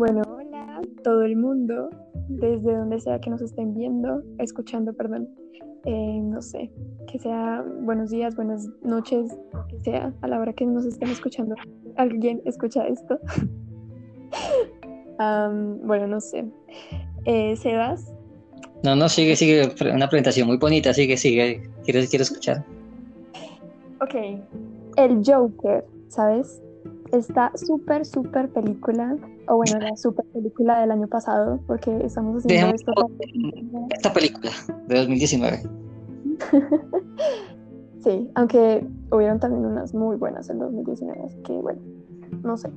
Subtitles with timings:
[0.00, 1.90] Bueno, hola todo el mundo,
[2.26, 5.28] desde donde sea que nos estén viendo, escuchando, perdón.
[5.84, 6.70] Eh, no sé,
[7.06, 9.36] que sea buenos días, buenas noches,
[9.68, 11.54] que sea a la hora que nos estén escuchando.
[11.96, 13.18] ¿Alguien escucha esto?
[15.84, 16.46] bueno, no sé.
[17.26, 18.10] Eh, Sebas.
[18.82, 19.70] No, no, sigue, sigue.
[19.92, 21.68] Una presentación muy bonita, sigue, sigue.
[21.84, 22.64] Quiero, quiero escuchar.
[24.00, 24.14] Ok.
[24.96, 26.62] El Joker, ¿sabes?
[27.12, 29.18] Esta súper, súper película
[29.50, 32.92] o bueno, la super película del año pasado, porque estamos haciendo esto.
[33.90, 34.50] Esta película
[34.86, 35.62] de 2019.
[38.04, 41.80] sí, aunque hubieron también unas muy buenas en 2019, así que bueno,
[42.44, 42.70] no sé.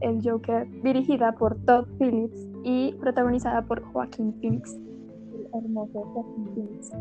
[0.00, 4.74] El Joker, dirigida por Todd Phillips y protagonizada por Joaquín Phoenix.
[4.74, 6.92] El hermoso Joaquín Phoenix.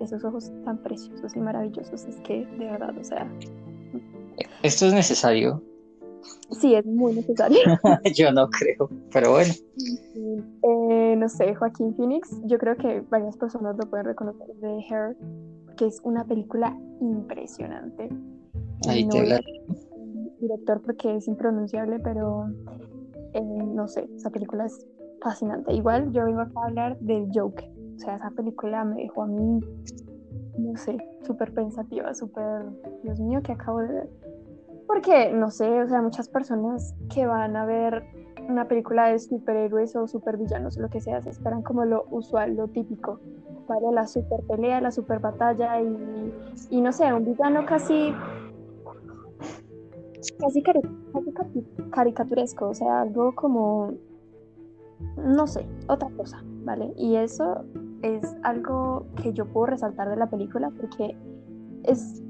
[0.00, 3.28] esos ojos tan preciosos y maravillosos, es que de verdad, o sea.
[4.62, 5.60] Esto es necesario
[6.50, 7.58] Sí, es muy necesario.
[8.14, 9.52] yo no creo, pero bueno.
[10.62, 15.16] Eh, no sé, Joaquín Phoenix, yo creo que varias personas lo pueden reconocer de Hair,
[15.76, 18.08] que es una película impresionante.
[18.88, 19.40] Ahí te habla.
[20.40, 22.48] Director porque es impronunciable, pero
[23.32, 24.86] eh, no sé, esa película es
[25.22, 25.72] fascinante.
[25.72, 27.70] Igual yo vengo acá a hablar del Joker.
[27.96, 29.60] O sea, esa película me dejó a mí,
[30.58, 32.64] no sé, súper pensativa, súper,
[33.04, 34.10] Dios mío, que acabo de ver.
[34.92, 38.04] Porque, no sé, o sea, muchas personas que van a ver
[38.46, 42.68] una película de superhéroes o supervillanos, lo que sea, se esperan como lo usual, lo
[42.68, 43.18] típico.
[43.68, 43.90] ¿vale?
[43.92, 46.32] La super pelea, la super batalla y,
[46.68, 48.12] y no sé, un villano casi
[50.38, 50.62] casi,
[51.90, 53.94] caricaturesco, o sea, algo como,
[55.16, 56.92] no sé, otra cosa, ¿vale?
[56.96, 57.64] Y eso
[58.02, 61.16] es algo que yo puedo resaltar de la película porque
[61.84, 62.22] es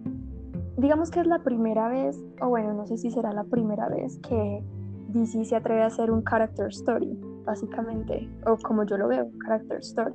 [0.77, 4.19] digamos que es la primera vez, o bueno, no sé si será la primera vez
[4.19, 4.62] que
[5.09, 9.78] DC se atreve a hacer un character story, básicamente, o como yo lo veo, character
[9.78, 10.15] story.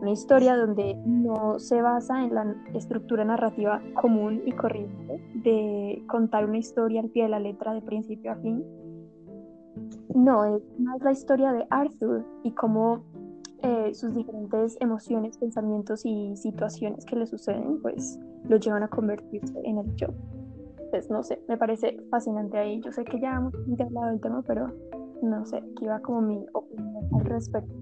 [0.00, 6.44] Una historia donde no se basa en la estructura narrativa común y corriente de contar
[6.44, 8.64] una historia al pie de la letra de principio a fin.
[10.14, 13.04] No, es más la historia de Arthur y cómo
[13.62, 18.18] eh, sus diferentes emociones, pensamientos y situaciones que le suceden, pues
[18.48, 20.08] lo llevan a convertirse en el yo.
[20.90, 22.80] Pues no sé, me parece fascinante ahí.
[22.84, 24.72] Yo sé que ya hemos hablado del tema, pero
[25.22, 27.72] no sé, aquí va como mi opinión al respecto.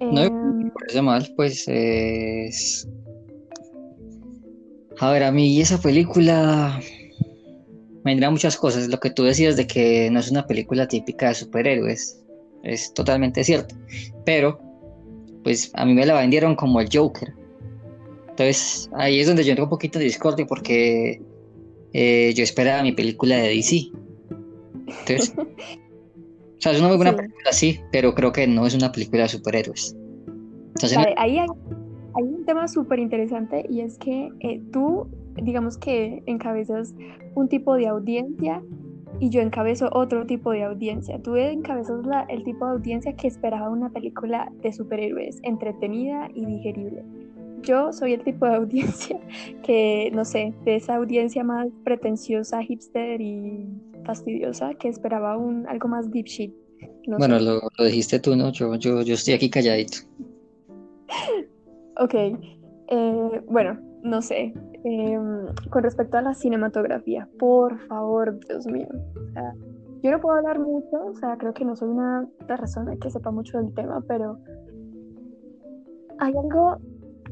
[0.00, 2.88] No me em, parece mal, pues es...
[4.98, 6.80] A ver, a mí esa película
[8.04, 8.88] me dirá muchas cosas.
[8.88, 12.22] Lo que tú decías de que no es una película típica de superhéroes
[12.62, 13.74] es totalmente cierto.
[14.24, 14.60] Pero,
[15.42, 17.32] pues a mí me la vendieron como el Joker.
[18.30, 21.20] Entonces ahí es donde yo entro un poquito de discordia porque
[21.92, 23.90] eh, yo esperaba mi película de DC.
[24.86, 28.90] Entonces, o sea, es una muy buena película, sí, pero creo que no es una
[28.92, 29.96] película de superhéroes.
[31.16, 31.46] ahí hay,
[32.22, 36.94] un tema súper interesante y es que eh, tú, digamos que encabezas
[37.34, 38.62] un tipo de audiencia
[39.20, 41.20] y yo encabezo otro tipo de audiencia.
[41.22, 46.46] Tú encabezas la, el tipo de audiencia que esperaba una película de superhéroes entretenida y
[46.46, 47.04] digerible
[47.62, 49.18] yo soy el tipo de audiencia
[49.62, 53.66] que, no sé, de esa audiencia más pretenciosa, hipster y
[54.04, 56.52] fastidiosa que esperaba un algo más deep shit.
[57.06, 58.50] bueno, lo, dijiste tú, ¿no?
[58.52, 59.98] Yo, yo, yo estoy aquí calladito.
[61.96, 62.14] ok.
[62.88, 64.52] Eh, bueno, no sé.
[64.84, 68.88] Em, con respecto a la cinematografía, por favor, Dios mío.
[70.02, 73.30] yo no puedo hablar mucho, o sea, creo que no soy una persona que sepa
[73.30, 74.38] mucho del tema, pero
[76.18, 76.78] hay algo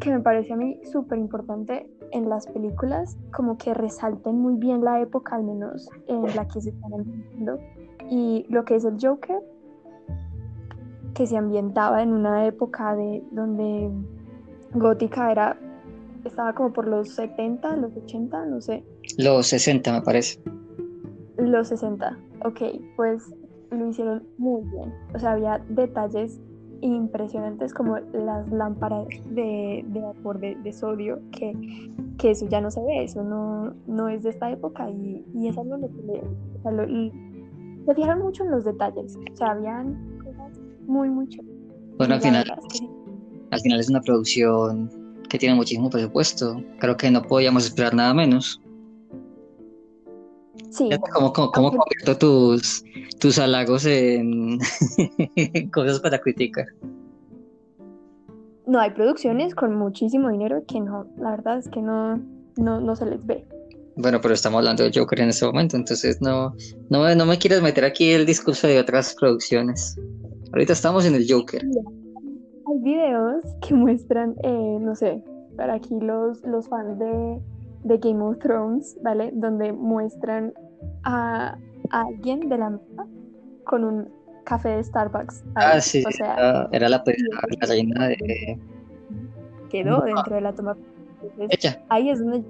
[0.01, 4.85] que me parece a mí súper importante en las películas, como que resalten muy bien
[4.85, 7.59] la época, al menos en la que se están ambientando.
[8.09, 9.41] Y lo que es el Joker,
[11.15, 13.91] que se ambientaba en una época de donde
[14.75, 15.57] gótica era
[16.29, 18.85] estaba como por los 70, los 80, no sé.
[19.19, 20.41] Los 60 me parece.
[21.39, 22.61] Los 60, ok,
[22.97, 23.35] pues
[23.71, 24.93] lo hicieron muy bien.
[25.15, 26.41] O sea, había detalles
[26.83, 31.53] impresionantes como las lámparas de, vapor de, sodio, que,
[32.19, 35.49] que, eso ya no se ve, eso no, no es de esta época y, y
[35.49, 39.37] es algo lo que le, o sea, lo, se fijaron mucho en los detalles, o
[39.37, 41.29] sea, habían cosas muy, muy
[41.99, 42.45] Bueno, al final,
[43.51, 45.00] al final es una producción
[45.31, 48.61] que tiene muchísimo presupuesto, creo que no podíamos esperar nada menos.
[50.71, 50.91] Sí.
[51.15, 52.85] ¿Cómo, cómo, cómo convierto tus,
[53.19, 54.59] tus halagos en
[55.73, 56.67] cosas para criticar?
[58.67, 62.19] No, hay producciones con muchísimo dinero que no, la verdad es que no,
[62.57, 63.47] no, no se les ve.
[63.97, 66.55] Bueno, pero estamos hablando de Joker en este momento, entonces no,
[66.89, 69.99] no, no me quieres meter aquí el discurso de otras producciones.
[70.53, 71.63] Ahorita estamos en el Joker.
[72.83, 75.23] Videos que muestran, eh, no sé,
[75.57, 77.41] para aquí los, los fans de,
[77.85, 79.31] de Game of Thrones, ¿vale?
[79.35, 80.53] Donde muestran
[81.05, 81.59] a,
[81.91, 83.07] alguien de la mesa
[83.65, 84.09] con un
[84.45, 85.45] café de Starbucks.
[85.57, 88.59] Ah, sí, o sea, era, la, la, reina de...
[89.69, 90.77] Quedó dentro de la toma.
[91.91, 92.43] ahí es donde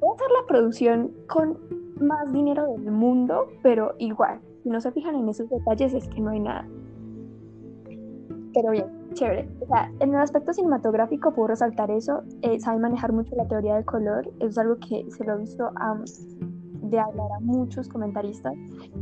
[0.00, 1.58] puede ser la producción con
[2.00, 6.20] más dinero del mundo, pero igual, si no se fijan en esos detalles es que
[6.20, 6.66] no hay nada.
[8.52, 9.48] Pero bien, chévere.
[9.60, 12.22] O sea, en el aspecto cinematográfico puedo resaltar eso.
[12.42, 14.30] Eh, sabe manejar mucho la teoría del color.
[14.40, 15.70] Es algo que se lo he visto
[16.82, 18.54] de hablar a muchos comentaristas.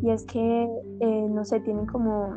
[0.02, 0.68] Y es que,
[1.00, 2.36] eh, no sé, tienen como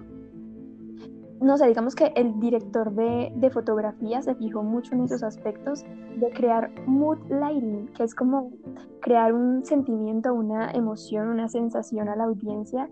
[1.42, 5.84] no sé, digamos que el director de, de, fotografía se fijó mucho en esos aspectos
[6.18, 8.52] de crear mood lighting, que es como
[9.00, 12.92] crear un sentimiento, una emoción, una sensación a la audiencia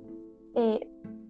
[0.56, 0.80] eh,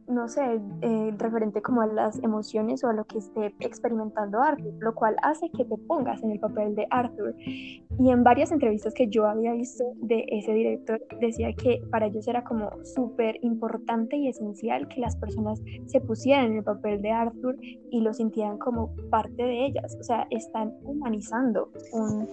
[0.10, 4.74] no sé, eh, referente como a las emociones o a lo que esté experimentando Arthur,
[4.80, 7.36] lo cual hace que te pongas en el papel de Arthur.
[7.38, 12.28] Y en varias entrevistas que yo había visto de ese director, decía que para ellos
[12.28, 17.12] era como súper importante y esencial que las personas se pusieran en el papel de
[17.12, 19.96] Arthur y lo sintieran como parte de ellas.
[20.00, 22.28] O sea, están humanizando un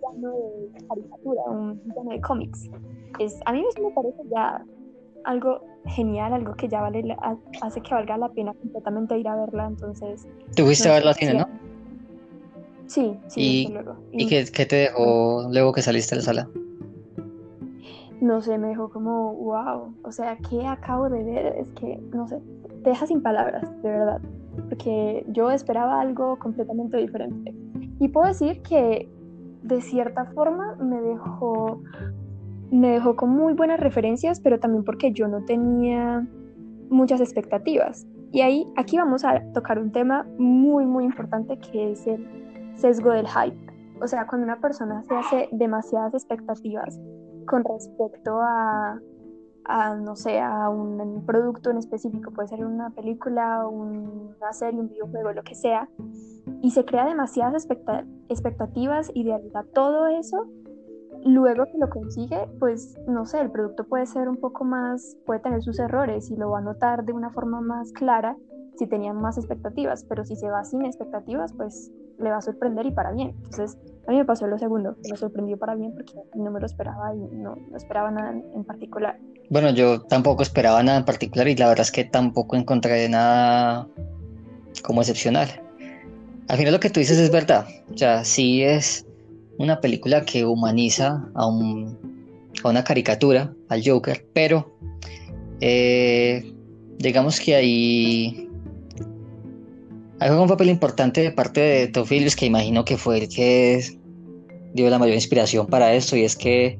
[0.00, 0.30] plano
[0.74, 2.68] de caricatura, un plano de cómics.
[3.46, 4.62] A mí me parece ya
[5.24, 7.16] algo genial, algo que ya vale,
[7.60, 10.26] hace que valga la pena completamente ir a verla, entonces...
[10.54, 11.48] ¿Te fuiste a verla cine, no?
[12.86, 13.96] Sí, sí, ¿Y, luego.
[14.12, 16.48] ¿Y, qué, te dejó luego que saliste de la sala?
[18.20, 21.46] No sé, me dejó como, wow, o sea, ¿qué acabo de ver?
[21.58, 22.38] Es que, no sé,
[22.84, 24.20] te deja sin palabras, de verdad,
[24.68, 27.54] porque yo esperaba algo completamente diferente.
[27.98, 29.08] Y puedo decir que
[29.62, 31.80] de cierta forma me dejó
[32.72, 36.26] me dejó con muy buenas referencias, pero también porque yo no tenía
[36.88, 38.06] muchas expectativas.
[38.32, 42.26] Y ahí, aquí vamos a tocar un tema muy, muy importante que es el
[42.74, 43.56] sesgo del hype.
[44.00, 46.98] O sea, cuando una persona se hace demasiadas expectativas
[47.46, 48.98] con respecto a,
[49.66, 54.88] a no sé, a un producto en específico, puede ser una película, una serie, un
[54.88, 55.90] videojuego, lo que sea,
[56.62, 57.68] y se crea demasiadas
[58.28, 59.38] expectativas de
[59.74, 60.48] todo eso
[61.24, 65.40] luego que lo consigue, pues no sé, el producto puede ser un poco más, puede
[65.40, 68.36] tener sus errores y lo va a notar de una forma más clara
[68.78, 72.86] si tenía más expectativas, pero si se va sin expectativas, pues le va a sorprender
[72.86, 73.34] y para bien.
[73.44, 73.76] Entonces,
[74.06, 77.14] a mí me pasó lo segundo, me sorprendió para bien porque no me lo esperaba
[77.14, 79.18] y no, no esperaba nada en, particular.
[79.50, 83.86] Bueno, yo tampoco esperaba nada en particular y la verdad es que tampoco encontré nada
[84.82, 85.48] como excepcional.
[86.48, 89.06] Al final lo que tú dices es verdad, o sea, sí es
[89.58, 91.98] una película que humaniza a, un,
[92.64, 94.74] una caricatura, al Joker, pero
[95.60, 96.52] eh,
[96.98, 98.48] digamos que hay,
[100.18, 103.82] hay un papel importante de parte de Tom Phillips que imagino que fue el que
[104.74, 106.78] dio la mayor inspiración para esto y es que,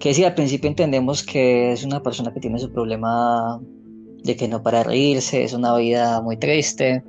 [0.00, 3.60] que si al principio entendemos que es una persona que tiene su problema
[4.24, 7.02] de que no para reírse, es una vida muy triste.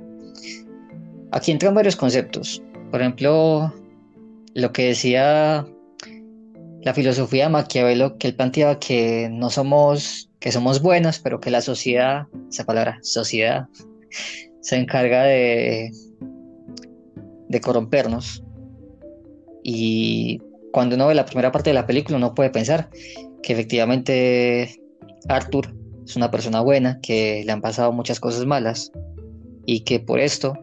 [1.30, 2.62] Aquí entran varios conceptos.
[2.90, 3.72] Por ejemplo,
[4.54, 5.66] lo que decía
[6.82, 11.50] la filosofía de Maquiavelo, que él planteaba que no somos, que somos buenos, pero que
[11.50, 13.68] la sociedad, esa palabra, sociedad,
[14.60, 15.90] se encarga de,
[17.48, 18.42] de corrompernos.
[19.62, 20.42] Y
[20.72, 22.90] cuando uno ve la primera parte de la película, uno puede pensar
[23.42, 24.78] que efectivamente
[25.28, 28.92] Arthur es una persona buena, que le han pasado muchas cosas malas
[29.64, 30.54] y que por esto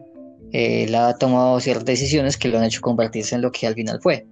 [0.52, 4.00] él ha tomado ciertas decisiones que lo han hecho convertirse en lo que al final
[4.02, 4.26] fue.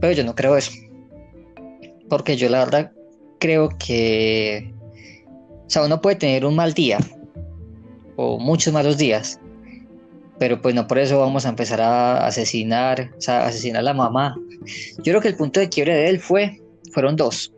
[0.00, 0.72] Pero yo no creo eso.
[2.08, 2.92] Porque yo la verdad
[3.38, 4.72] creo que...
[5.66, 6.98] O sea, uno puede tener un mal día
[8.16, 9.38] o muchos malos días,
[10.38, 13.94] pero pues no por eso vamos a empezar a asesinar, o sea, asesinar a la
[13.94, 14.36] mamá.
[14.98, 16.60] Yo creo que el punto de quiebre de él fue,
[16.92, 17.52] fueron dos,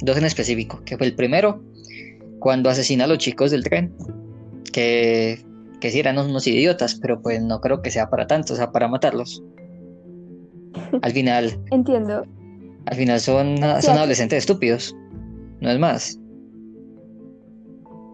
[0.00, 1.62] dos en específico, que fue el primero,
[2.38, 3.94] cuando asesina a los chicos del tren,
[4.72, 5.42] que
[5.80, 8.72] que sí eran unos idiotas, pero pues no creo que sea para tanto, o sea,
[8.72, 9.42] para matarlos.
[11.02, 11.58] Al final.
[11.70, 12.24] Entiendo.
[12.86, 14.96] Al final son, son adolescentes estúpidos,
[15.60, 16.18] no es más.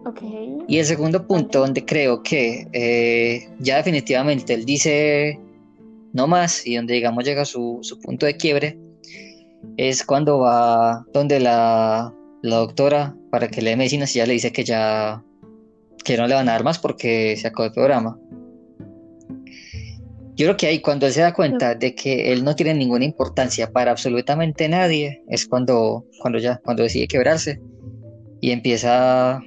[0.05, 0.57] Okay.
[0.67, 5.39] Y el segundo punto donde creo que eh, ya definitivamente él dice
[6.13, 8.77] no más y donde digamos llega su, su punto de quiebre
[9.77, 14.33] es cuando va donde la, la doctora para que le dé medicinas y ya le
[14.33, 15.24] dice que ya
[16.05, 18.17] que no le van a dar más porque se acabó el programa.
[20.35, 23.05] Yo creo que ahí cuando él se da cuenta de que él no tiene ninguna
[23.05, 27.59] importancia para absolutamente nadie, es cuando, cuando ya, cuando decide quebrarse
[28.39, 29.41] y empieza...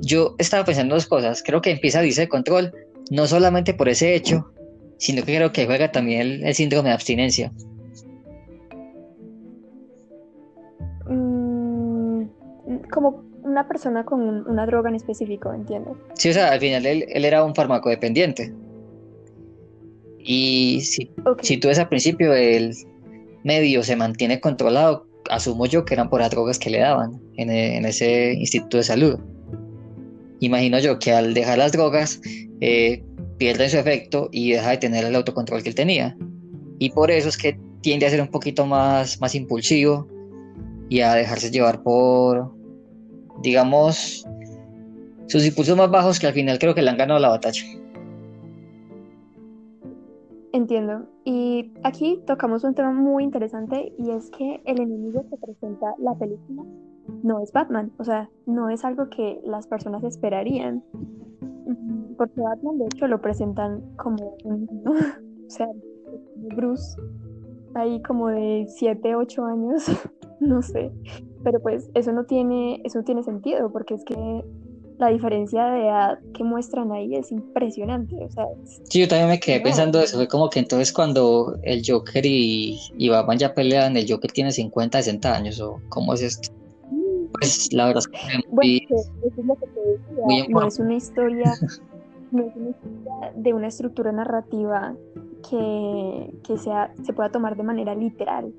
[0.00, 2.72] Yo estaba pensando dos cosas, creo que empieza a irse de control,
[3.10, 4.52] no solamente por ese hecho,
[4.98, 7.52] sino que creo que juega también el, síndrome de abstinencia.
[11.06, 12.24] Mm,
[12.90, 15.96] como una persona con una droga en específico, entiendo.
[16.14, 18.52] Sí, o sea, al final él, él era un farmacodependiente.
[20.18, 21.10] Y si,
[21.42, 22.74] si tú ves al principio el
[23.42, 27.50] medio se mantiene controlado, asumo yo que eran por las drogas que le daban en,
[27.50, 29.18] en ese instituto de salud.
[30.40, 32.20] Imagino yo que al dejar las drogas
[32.60, 33.02] eh,
[33.38, 36.16] pierde su efecto y deja de tener el autocontrol que él tenía.
[36.78, 40.06] Y por eso es que tiende a ser un poquito más, más impulsivo
[40.88, 42.52] y a dejarse llevar por,
[43.42, 44.26] digamos,
[45.26, 47.62] sus impulsos más bajos que al final creo que le han ganado la batalla.
[50.52, 51.06] Entiendo.
[51.24, 56.14] Y aquí tocamos un tema muy interesante y es que el enemigo que presenta la
[56.14, 56.64] película
[57.22, 60.82] no es Batman, o sea, no es algo que las personas esperarían
[62.20, 64.68] porque Batman de hecho lo presentan como un
[65.46, 65.68] o sea,
[66.54, 67.00] Bruce,
[67.74, 69.86] ahí como de 7, 8 años,
[70.40, 70.92] no sé,
[71.42, 74.44] pero pues eso no tiene, eso tiene sentido, porque es que
[74.98, 78.44] la diferencia de edad que muestran ahí es impresionante, o sea,
[78.84, 82.78] Sí, yo también me quedé pensando eso, fue como que entonces cuando el Joker y,
[82.98, 86.50] y Batman ya pelean, el Joker tiene 50, 60 años, o cómo es esto.
[87.32, 90.94] Pues la verdad es que bueno, eso es lo que te decía, no es una
[90.94, 91.54] historia
[92.30, 94.94] no es una de una estructura narrativa
[95.48, 98.52] que, sea, se pueda tomar de manera literal.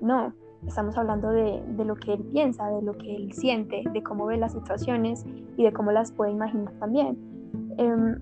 [0.00, 0.34] No,
[0.66, 4.36] estamos hablando de, lo que él piensa, de lo que él siente, de cómo ve
[4.36, 5.24] las situaciones
[5.56, 7.16] y de cómo las puede imaginar también.
[7.78, 8.18] Em,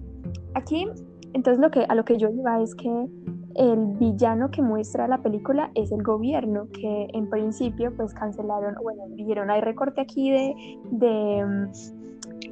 [0.55, 0.87] aquí,
[1.33, 3.09] entonces lo que, a lo que yo iba es que
[3.57, 9.05] el villano que muestra la película es el gobierno, que en principio pues cancelaron, bueno,
[9.11, 10.55] dijeron, hay recorte aquí de...
[10.91, 11.71] de em,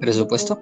[0.00, 0.58] ¿Presupuesto?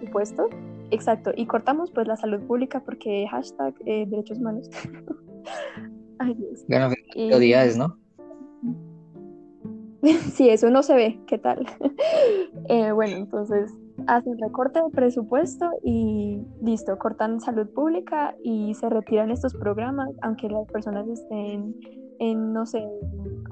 [0.00, 0.48] supuesto,
[0.90, 1.32] Exacto.
[1.34, 4.70] Y cortamos pues la salud pública porque hashtag eh, derechos humanos.
[6.18, 6.64] Ay, Dios.
[6.68, 7.96] Bueno, prioridades, ¿no?
[10.32, 11.20] sí, eso no se ve.
[11.26, 11.66] ¿Qué tal?
[12.70, 13.70] Eh, bueno, entonces
[14.06, 20.48] hacen recorte de presupuesto y listo, cortan salud pública y se retiran estos programas, aunque
[20.48, 21.74] las personas estén
[22.20, 22.82] en, no sé,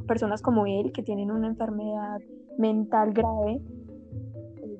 [0.06, 2.20] personas como él que tienen una enfermedad
[2.56, 3.60] mental grave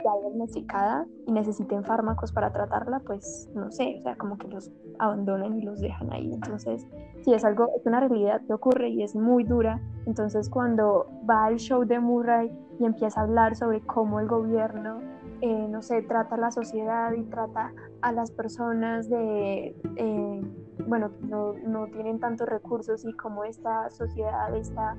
[0.05, 4.71] ya diagnosticada y necesiten fármacos para tratarla, pues no sé, o sea, como que los
[4.99, 6.33] abandonan y los dejan ahí.
[6.33, 6.87] Entonces,
[7.23, 9.81] sí, es algo, es una realidad que ocurre y es muy dura.
[10.07, 15.01] Entonces, cuando va al show de Murray y empieza a hablar sobre cómo el gobierno,
[15.41, 20.41] eh, no sé, trata a la sociedad y trata a las personas de, eh,
[20.87, 24.97] bueno, no, no tienen tantos recursos y cómo esta sociedad está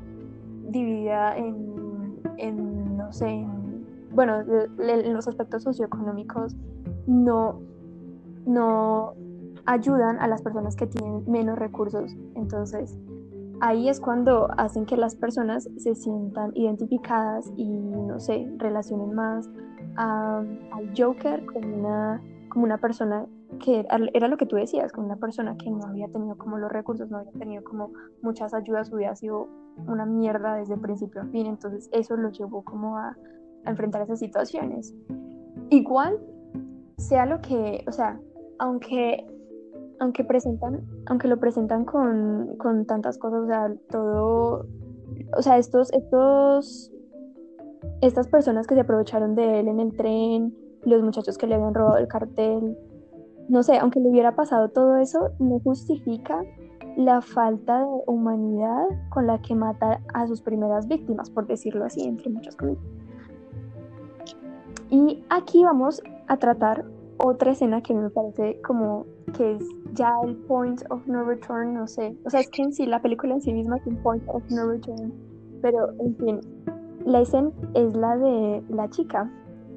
[0.70, 3.63] dividida en, en no sé, en
[4.14, 6.56] bueno, en los aspectos socioeconómicos
[7.08, 7.62] no,
[8.46, 9.14] no
[9.66, 12.16] ayudan a las personas que tienen menos recursos.
[12.36, 12.98] Entonces,
[13.62, 19.50] ahí es cuando hacen que las personas se sientan identificadas y, no sé, relacionen más
[19.96, 23.26] al Joker como una, como una persona
[23.60, 26.72] que era lo que tú decías, como una persona que no había tenido como los
[26.72, 27.92] recursos, no había tenido como
[28.22, 29.48] muchas ayudas, hubiera sido
[29.88, 31.46] una mierda desde principio a fin.
[31.46, 33.16] Entonces, eso lo llevó como a
[33.66, 34.94] enfrentar esas situaciones.
[35.70, 36.20] Igual,
[36.98, 38.20] sea lo que, o sea,
[38.60, 39.26] aunque,
[40.00, 44.66] aunque presentan, aunque lo presentan con, con tantas cosas, o sea, todo,
[45.38, 46.92] o sea, estos, estos,
[48.02, 50.56] estas personas que se aprovecharon de él en el tren,
[50.86, 52.78] los muchachos que le habían robado el cartel,
[53.50, 56.44] no sé, aunque le hubiera pasado todo eso, no justifica
[56.96, 62.04] la falta de humanidad con la que mata a sus primeras víctimas, por decirlo así,
[62.04, 62.84] entre muchas comillas.
[64.94, 66.86] Y aquí vamos a tratar
[67.18, 71.88] otra escena que me parece como que es ya el point of no return, no
[71.88, 72.16] sé.
[72.26, 74.44] O sea, es que en sí la película en sí misma es un point of
[74.52, 75.12] no return.
[75.64, 76.42] Pero, en fin,
[77.08, 79.28] la escena es la de la chica.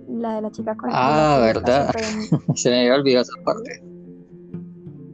[0.06, 1.94] La de la chica con Ah, ¿verdad?
[2.54, 3.82] Se me había olvidado esa parte.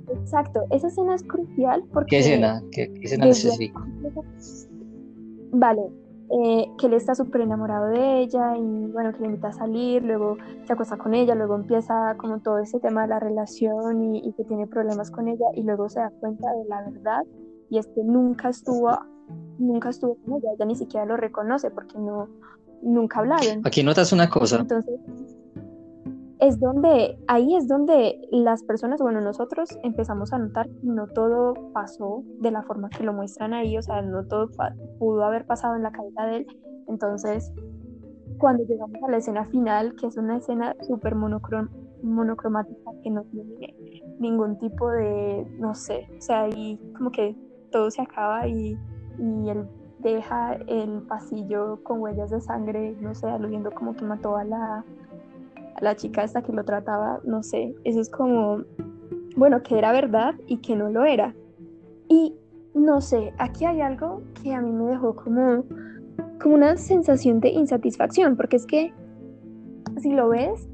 [0.08, 2.08] Exacto, esa escena es crucial porque...
[2.10, 2.60] ¿Qué escena?
[2.72, 3.80] ¿Qué, escena necesito?
[5.52, 5.82] Vale,
[6.34, 10.02] eh, que él está súper enamorado de ella y bueno, que le invita a salir,
[10.02, 14.32] luego se acuesta con ella, luego empieza como todo ese tema de la relación y,
[14.32, 17.22] que tiene problemas con ella y luego se da cuenta de la verdad
[17.68, 18.98] y es que nunca estuvo,
[19.58, 22.28] nunca estuvo con ella, ella ni siquiera lo reconoce porque no,
[22.80, 23.60] nunca hablaron.
[23.64, 24.60] Aquí notas una cosa.
[24.60, 25.00] Entonces,
[26.42, 31.54] es donde, ahí es donde las personas, bueno, nosotros empezamos a notar que no todo
[31.72, 34.50] pasó de la forma que lo muestran ahí, o sea, no todo
[34.98, 36.46] pudo haber pasado en la cabeza de él.
[36.88, 37.52] Entonces,
[38.38, 43.76] cuando llegamos a la escena final, que es una escena súper monocromática, que no tiene
[44.18, 47.36] ningún tipo de, no sé, o sea, ahí como que
[47.70, 48.76] todo se acaba y,
[49.16, 49.64] y él
[50.00, 54.84] deja el pasillo con huellas de sangre, no sé, aludiendo como que mató a la
[55.82, 58.62] la chica esta que lo trataba, no sé, eso es como,
[59.36, 61.34] bueno, que era verdad y que no lo era.
[62.08, 62.36] Y
[62.72, 65.64] no sé, aquí hay algo que a mí me dejó como,
[66.40, 68.94] como una sensación de insatisfacción, porque es que
[70.00, 70.68] si lo ves,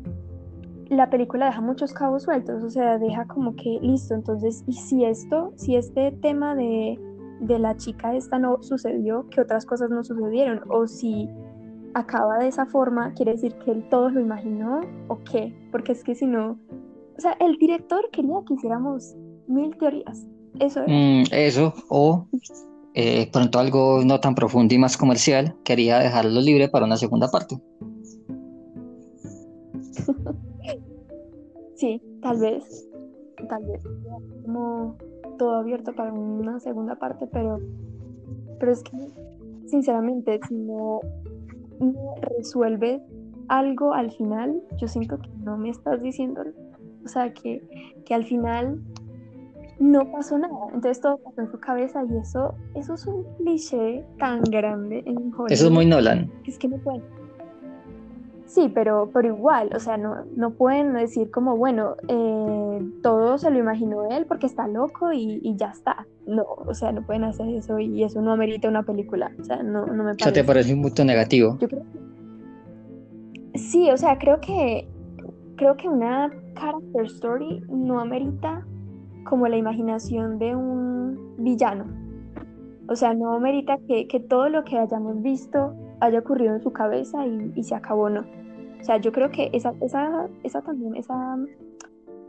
[0.90, 5.06] la película deja muchos cabos sueltos, o sea, deja como que listo, entonces, ¿y si
[5.06, 7.00] esto, si este tema de,
[7.40, 10.60] de la chica esta no sucedió, que otras cosas no sucedieron?
[10.68, 11.30] O si
[11.95, 16.04] acaba de esa forma, quiere decir que él todo lo imaginó o qué, porque es
[16.04, 16.59] que si no,
[17.16, 19.14] o sea, el director quería que hiciéramos
[19.47, 20.26] mil teorías,
[20.61, 22.26] eso mm, eso, o
[22.95, 27.28] eh, pronto algo no tan profundo y más comercial, quería dejarlo libre para una segunda
[27.28, 27.61] parte.
[31.76, 32.88] sí, tal vez,
[33.49, 33.83] tal vez,
[34.45, 34.97] como
[35.38, 37.59] todo abierto para una segunda parte, pero,
[38.59, 38.97] pero es que,
[39.66, 41.00] sinceramente, si no
[41.80, 43.02] no resuelve
[43.49, 46.42] algo al final, yo siento que no me estás diciendo,
[47.04, 47.62] o sea, que,
[48.04, 48.80] que al final
[49.78, 50.66] no pasó nada.
[50.66, 55.16] Entonces todo pasó en su cabeza y eso, eso es un cliché tan grande en
[55.16, 55.52] Hollywood.
[55.52, 56.30] Eso es muy Nolan.
[56.47, 57.02] Es que no pueden.
[58.48, 63.50] Sí, pero, pero igual, o sea, no, no pueden decir como, bueno, eh, todo se
[63.50, 66.06] lo imaginó él porque está loco y, y, ya está.
[66.26, 69.30] No, o sea, no pueden hacer eso y eso no amerita una película.
[69.38, 70.22] O sea, no, no me parece.
[70.22, 71.58] O sea, ¿te parece un punto negativo?
[71.60, 71.82] Yo creo
[73.54, 74.88] Sí, o sea, creo que,
[75.56, 78.64] creo que una character story no amerita
[79.24, 81.84] como la imaginación de un villano.
[82.88, 86.72] O sea, no amerita que, que todo lo que hayamos visto haya ocurrido en su
[86.72, 88.24] cabeza y, y se acabó, no.
[88.80, 91.37] O sea, yo creo que esa, esa, esa también, esa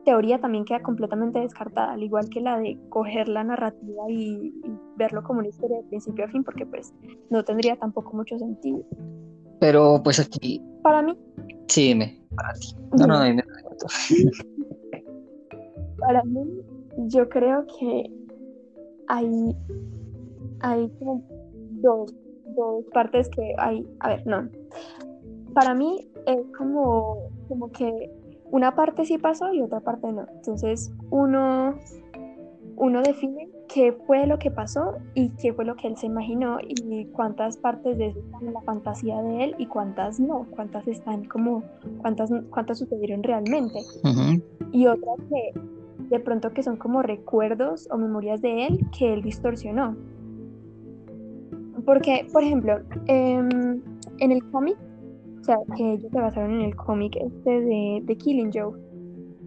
[0.06, 4.54] teoría también queda completamente descartada, al igual que la de coger la narrativa y,
[4.98, 6.94] verlo como una historia de principio a fin, porque pues
[7.30, 8.84] no tendría tampoco mucho sentido.
[9.60, 10.62] Pero pues aquí...
[10.82, 11.18] Para mí...
[11.68, 12.76] Sí, dime, para ti.
[12.98, 13.42] No, no, no,
[16.00, 16.62] Para mí,
[17.08, 18.12] yo creo que
[19.08, 19.56] hay,
[20.62, 21.24] hay como
[21.82, 22.14] dos
[22.68, 24.50] dos partes que hay, a ver, no.
[25.54, 27.18] Para mí es como,
[27.48, 28.12] como que
[28.52, 30.26] una parte sí pasó y otra parte no.
[30.36, 31.76] Entonces uno,
[32.78, 36.58] uno define qué fue lo que pasó y qué fue lo que él se imaginó
[36.62, 40.88] y cuántas partes de eso están en la fantasía de él y cuántas no, cuántas
[40.88, 41.64] están como,
[42.00, 43.80] cuántas, cuántas sucedieron realmente.
[44.72, 45.60] Y otras que
[46.10, 49.96] de pronto que son como recuerdos o memorias de él que él distorsionó.
[51.86, 53.82] Porque, por ejemplo, em,
[54.20, 54.78] en el cómic,
[55.40, 58.74] o sea, que ellos se basaron en el cómic este de, Killing Joe,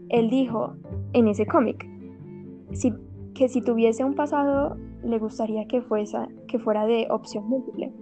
[0.08, 0.74] él dijo
[1.12, 1.86] en ese cómic
[2.72, 2.92] si,
[3.34, 6.18] que si tuviese un pasado le gustaría que, fuese,
[6.62, 7.92] fuera de opción múltiple.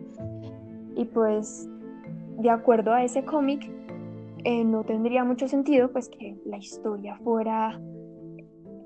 [0.97, 1.69] Y pues,
[2.39, 3.71] de acuerdo a ese cómic,
[4.45, 7.79] eh, no tendría mucho sentido pues que la historia fuera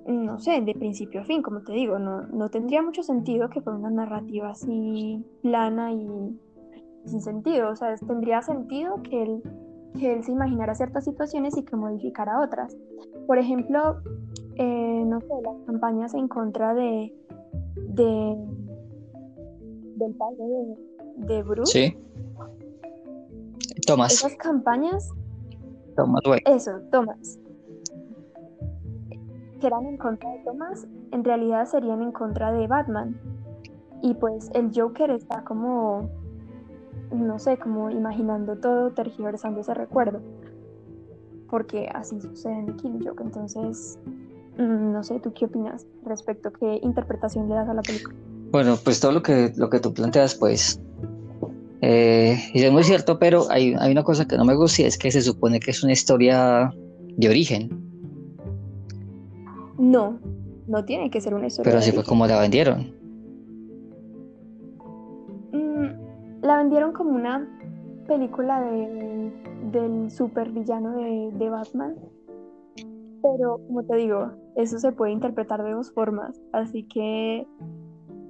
[0.06, 3.60] no sé, de principio a fin, como te digo, no, no tendría mucho sentido que
[3.60, 6.06] fuera una narrativa así plana y
[7.06, 7.70] sin sentido.
[7.70, 9.42] O sea, tendría sentido que él,
[9.98, 12.76] que él se imaginara ciertas situaciones y que modificara otras.
[13.26, 13.96] Por ejemplo,
[14.56, 17.14] eh, no sé, las campañas en contra de,
[17.76, 18.36] de
[19.96, 21.72] del padre de, de Bruce.
[21.72, 21.96] Sí.
[23.86, 24.12] Tomás.
[24.12, 25.10] Esas campañas.
[25.96, 26.40] Tomás, güey.
[26.46, 27.38] Eso, Tomás
[29.64, 33.18] que eran en contra de Thomas, en realidad serían en contra de Batman.
[34.02, 36.10] Y pues el Joker está como,
[37.10, 40.20] no sé, como imaginando todo, tergiversando ese recuerdo.
[41.48, 43.22] Porque así sucede en Kill Joke.
[43.22, 43.98] Entonces,
[44.58, 46.52] mm, no sé, ¿tú qué opinas respecto?
[46.52, 48.14] ¿Qué interpretación le das a la película?
[48.50, 50.78] Bueno, pues todo lo que, lo que tú planteas, pues,
[51.80, 54.98] eh, es muy cierto, pero hay, hay una cosa que no me gusta y es
[54.98, 56.70] que se supone que es una historia
[57.16, 57.83] de origen.
[59.78, 60.18] No,
[60.66, 61.70] no tiene que ser una historia.
[61.70, 62.92] Pero así fue como la vendieron.
[65.52, 67.48] Mm, la vendieron como una
[68.06, 69.32] película de,
[69.72, 71.96] del supervillano de, de Batman.
[73.22, 76.40] Pero como te digo, eso se puede interpretar de dos formas.
[76.52, 77.46] Así que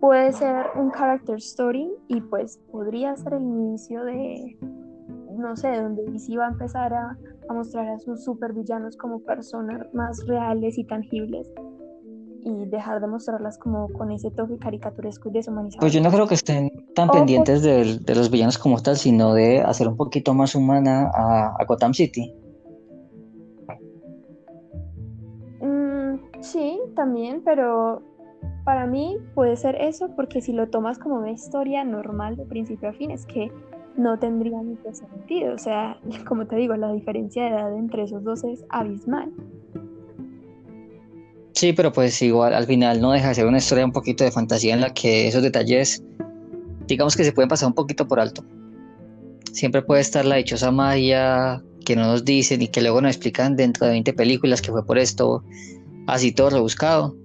[0.01, 4.59] puede ser un character story y pues podría ser el inicio de,
[5.37, 9.93] no sé, donde DC va a empezar a, a mostrar a sus supervillanos como personas
[9.93, 11.51] más reales y tangibles
[12.45, 15.81] y dejar de mostrarlas como con ese toque caricaturesco y deshumanizado.
[15.81, 19.33] Pues yo no creo que estén tan pendientes de, de, los villanos como tal, sino
[19.33, 22.35] de hacer un poquito más humana a, a Gotham City.
[25.61, 28.03] Mm, sí, también, pero
[28.65, 32.91] para mí puede ser eso porque si lo tomas como una historia normal de principio
[32.91, 33.51] a fin es que
[33.97, 35.55] no tendría mucho sentido.
[35.55, 39.33] O sea, como te digo, la diferencia de edad entre esos dos es abismal.
[41.53, 44.33] Sí, pero pues igual al final no deja de ser una historia un poquito de
[44.33, 46.03] fantasía en la que esos detalles,
[46.89, 48.45] digamos que se pueden pasar un poquito por alto.
[49.53, 53.55] Siempre puede estar la dichosa magia que no nos dicen y que luego nos explican
[53.55, 55.45] dentro de 20 películas que fue por esto,
[56.09, 57.17] así todo rebuscado.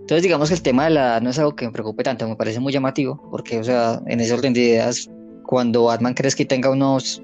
[0.00, 2.28] Entonces digamos que el tema de la edad no es algo que me preocupe tanto,
[2.28, 5.08] me parece muy llamativo, porque o sea, en ese orden de ideas,
[5.50, 7.20] cuando Batman crees que tenga unos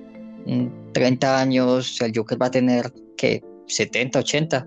[0.95, 4.67] 30 mm, años, el Joker va a tener que 70, 80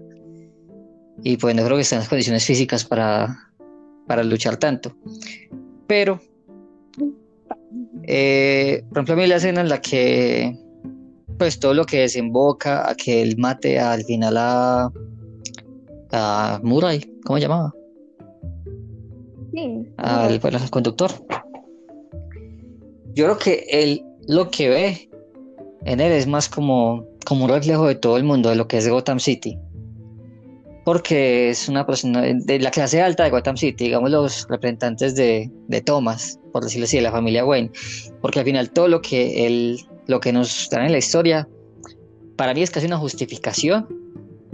[1.24, 3.38] y pues no creo que estén en las condiciones físicas para,
[4.08, 4.96] para luchar tanto.
[5.88, 6.22] Pero,
[8.04, 10.58] eh, por ejemplo, a mí la escena en la que,
[11.38, 14.90] pues todo lo que desemboca a que él mate al final a,
[16.14, 17.74] a Murray, ¿cómo se llamaba?
[19.52, 19.86] Sí.
[19.98, 21.12] Al, pues, al conductor.
[23.20, 25.10] Yo creo que él lo que ve
[25.84, 28.78] en él es más como, como un reflejo de todo el mundo, de lo que
[28.78, 29.58] es Gotham City.
[30.86, 35.52] Porque es una persona de la clase alta de Gotham City, digamos los representantes de,
[35.68, 37.72] de Thomas, por decirlo así, de la familia Wayne,
[38.22, 41.46] porque al final todo lo que él, lo que nos dan en la historia,
[42.38, 43.86] para mí es casi una justificación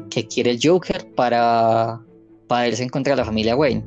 [0.09, 2.01] que quiere el Joker para,
[2.47, 3.85] para irse en contra de la familia Wayne,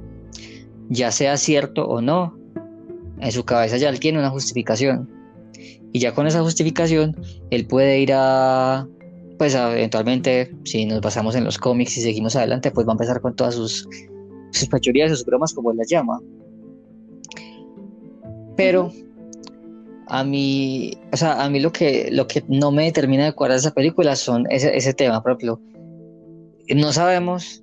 [0.89, 2.38] ya sea cierto o no,
[3.21, 5.09] en su cabeza ya él tiene una justificación,
[5.93, 7.17] y ya con esa justificación
[7.51, 8.87] él puede ir a
[9.39, 13.21] pues eventualmente, si nos basamos en los cómics y seguimos adelante, pues va a empezar
[13.21, 13.89] con todas sus,
[14.51, 16.21] sus sus bromas, como él las llama.
[18.57, 18.93] Pero
[20.09, 23.59] a mí, o sea, a mí lo que, lo que no me determina de cuadrar
[23.59, 25.61] esa película son ese, ese tema, ejemplo,
[26.75, 27.63] no sabemos,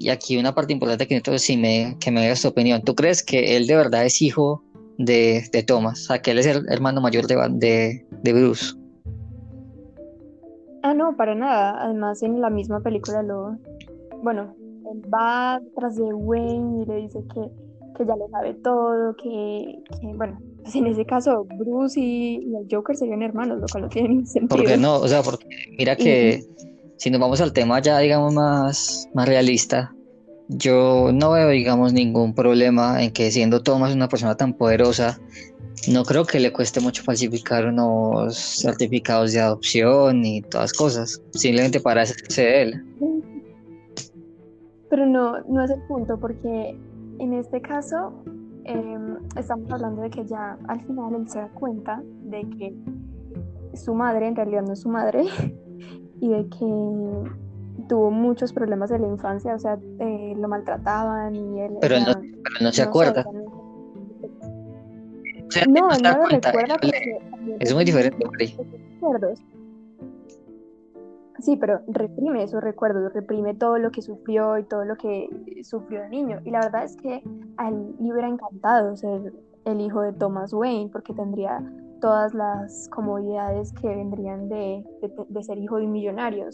[0.00, 2.96] y aquí una parte importante que necesito si me, que me digas tu opinión, ¿tú
[2.96, 4.64] crees que él de verdad es hijo
[4.98, 6.02] de, de Thomas?
[6.02, 8.74] O sea, que él es el hermano mayor de, de, de Bruce.
[10.82, 11.82] Ah, no, para nada.
[11.82, 13.56] Además, en la misma película lo.
[14.22, 14.54] Bueno,
[14.92, 17.40] él va tras de Wayne y le dice que,
[17.96, 19.78] que ya le sabe todo, que,
[20.14, 24.26] bueno, pues en ese caso Bruce y, el Joker serían hermanos, lo cual no tiene
[24.26, 24.56] sentido.
[24.56, 24.96] ¿Por qué no?
[24.96, 25.46] O sea, porque
[25.78, 26.44] mira que
[26.98, 29.93] si nos vamos al tema ya, digamos, más, más realista,
[30.48, 35.18] yo no veo, digamos, ningún problema en que siendo Thomas una persona tan poderosa,
[35.90, 41.80] no creo que le cueste mucho falsificar unos certificados de adopción y todas cosas, simplemente
[41.80, 42.84] para hacerse de él.
[44.90, 46.78] Pero no, no es el punto, porque
[47.18, 48.12] en este caso
[48.64, 52.74] em, estamos hablando de que ya al final él se da cuenta de que
[53.74, 55.24] su madre en realidad no es su madre
[56.20, 57.43] y de que
[57.88, 61.78] tuvo muchos problemas de la infancia, o sea, eh, lo maltrataban y él...
[61.80, 62.12] Pero, no,
[62.60, 63.24] no, se acuerda
[65.68, 66.76] no, no, lo recuerda
[67.60, 68.26] es muy diferente.
[71.40, 75.28] Sí, pero reprime esos recuerdos, reprime todo lo que sufrió y todo lo que
[75.62, 76.40] sufrió de niño.
[76.44, 77.22] Y la verdad es que
[77.58, 79.32] a él le hubiera encantado ser
[79.64, 81.62] el hijo de Thomas Wayne, porque tendría
[82.00, 84.84] todas las comodidades que vendrían de,
[85.42, 86.46] ser hijo de un millonario.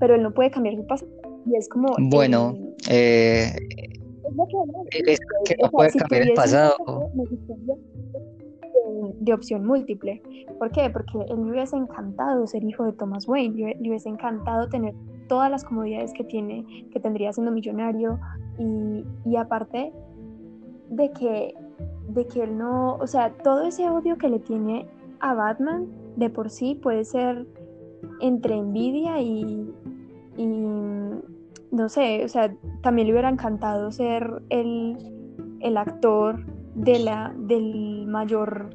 [0.00, 1.10] pero él no puede cambiar su pasado.
[1.46, 1.94] Y es como.
[1.98, 2.54] Bueno,
[2.90, 3.52] eh,
[4.90, 6.74] es que no puede cambiar el pasado
[9.20, 10.22] de opción múltiple.
[10.58, 10.90] ¿Por qué?
[10.90, 14.94] Porque él le hubiese encantado ser hijo de Thomas Wayne, le hubiese encantado tener
[15.28, 18.18] todas las comodidades que tiene, que tendría siendo millonario
[18.58, 19.92] y, y aparte
[20.90, 21.54] de que,
[22.08, 24.86] de que él no, o sea, todo ese odio que le tiene
[25.20, 27.46] a Batman de por sí puede ser
[28.20, 29.72] entre envidia y,
[30.36, 34.96] y no sé, o sea, también le hubiera encantado ser el,
[35.60, 36.44] el actor
[36.74, 38.70] de la, del mayor,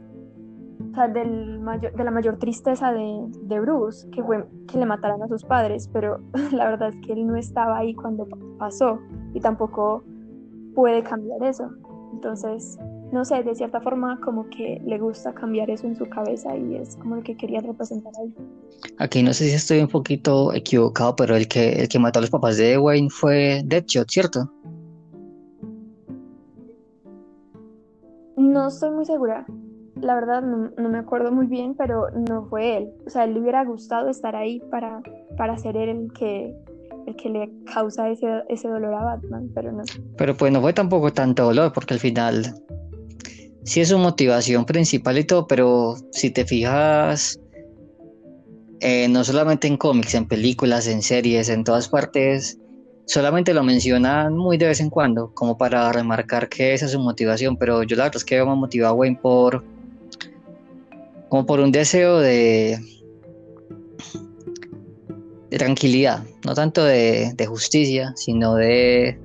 [0.91, 4.85] o sea, del mayor, de la mayor tristeza de, de, Bruce, que fue que le
[4.85, 6.19] mataran a sus padres, pero
[6.51, 8.99] la verdad es que él no estaba ahí cuando pasó
[9.33, 10.03] y tampoco
[10.75, 11.69] puede cambiar eso.
[12.13, 12.77] Entonces,
[13.11, 16.75] no sé, de cierta forma como que le gusta cambiar eso en su cabeza y
[16.75, 18.33] es como el que quería representar ahí.
[18.97, 22.21] Aquí no sé si estoy un poquito equivocado, pero el que, el que mató a
[22.21, 24.51] los papás de Wayne fue Deadshot, ¿cierto?
[28.37, 29.45] No estoy muy segura.
[29.95, 32.91] la verdad no, no, me acuerdo muy bien, pero no fue él.
[33.05, 35.01] O sea, él le hubiera gustado estar ahí para,
[35.35, 36.55] para ser él el que,
[37.05, 39.83] el que le causa ese, ese dolor a Batman, pero no.
[40.17, 42.53] Pero pues no fue tampoco tanto dolor, porque al final
[43.69, 47.39] sí es su motivación principal y todo, pero si te fijas,
[48.79, 52.57] eh, no solamente en cómics, en películas, en series, en todas partes,
[53.05, 56.99] solamente lo mencionan muy de vez en cuando, como para remarcar que esa es su
[56.99, 59.63] motivación, pero yo la verdad es que veo más motivado a Wayne por
[61.29, 62.79] como por un deseo de
[65.51, 69.19] de tranquilidad, no tanto de, de, justicia, sino de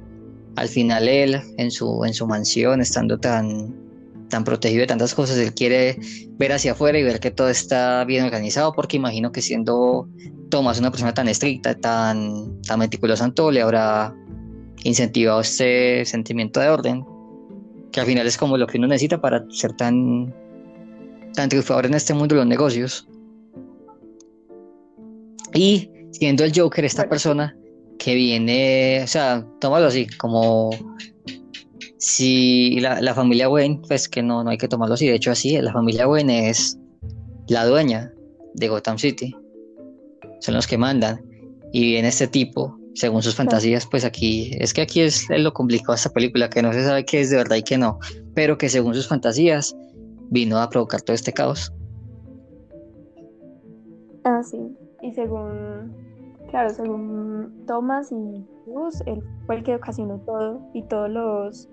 [0.57, 3.84] al final él en su en su mansión estando tan
[4.29, 5.99] tan protegido de tantas cosas, él quiere
[6.39, 10.09] ver hacia afuera y ver que todo está bien organizado, porque imagino que siendo
[10.51, 14.15] Thomas una persona tan estricta, tan, tan meticulosa en todo, le habrá
[14.83, 17.05] incentivado este sentimiento de orden,
[17.93, 20.35] que al final es como lo que uno necesita para ser tan,
[21.35, 23.09] tan triunfador en este mundo de los negocios.
[25.55, 27.57] Y siendo el Joker esta persona
[27.99, 30.71] que viene, o sea, tómalo así, como
[32.05, 35.59] si la, familia Wayne, pues que no, no hay que tomarlo así, de hecho así,
[35.59, 36.79] la familia Wayne es
[37.49, 38.13] la dueña
[38.53, 39.35] de Gotham City,
[40.41, 41.25] son los que mandan,
[41.73, 45.95] y viene este tipo, según sus fantasías, pues aquí, es que aquí es lo complicado
[45.95, 47.99] de esta película, que no se sabe qué es de verdad y qué no,
[48.35, 49.75] pero que según sus fantasías
[50.29, 51.73] vino a provocar todo este caos.
[54.25, 54.59] Ah, sí,
[55.01, 55.91] y según,
[56.51, 61.71] claro, según Thomas y Bruce, él fue el que ocasionó todo, y todos los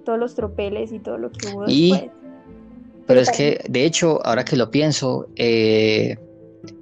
[0.00, 2.10] todos los tropeles y todo lo que hubo y, después.
[3.06, 6.16] Pero es que, de hecho, ahora que lo pienso, eh,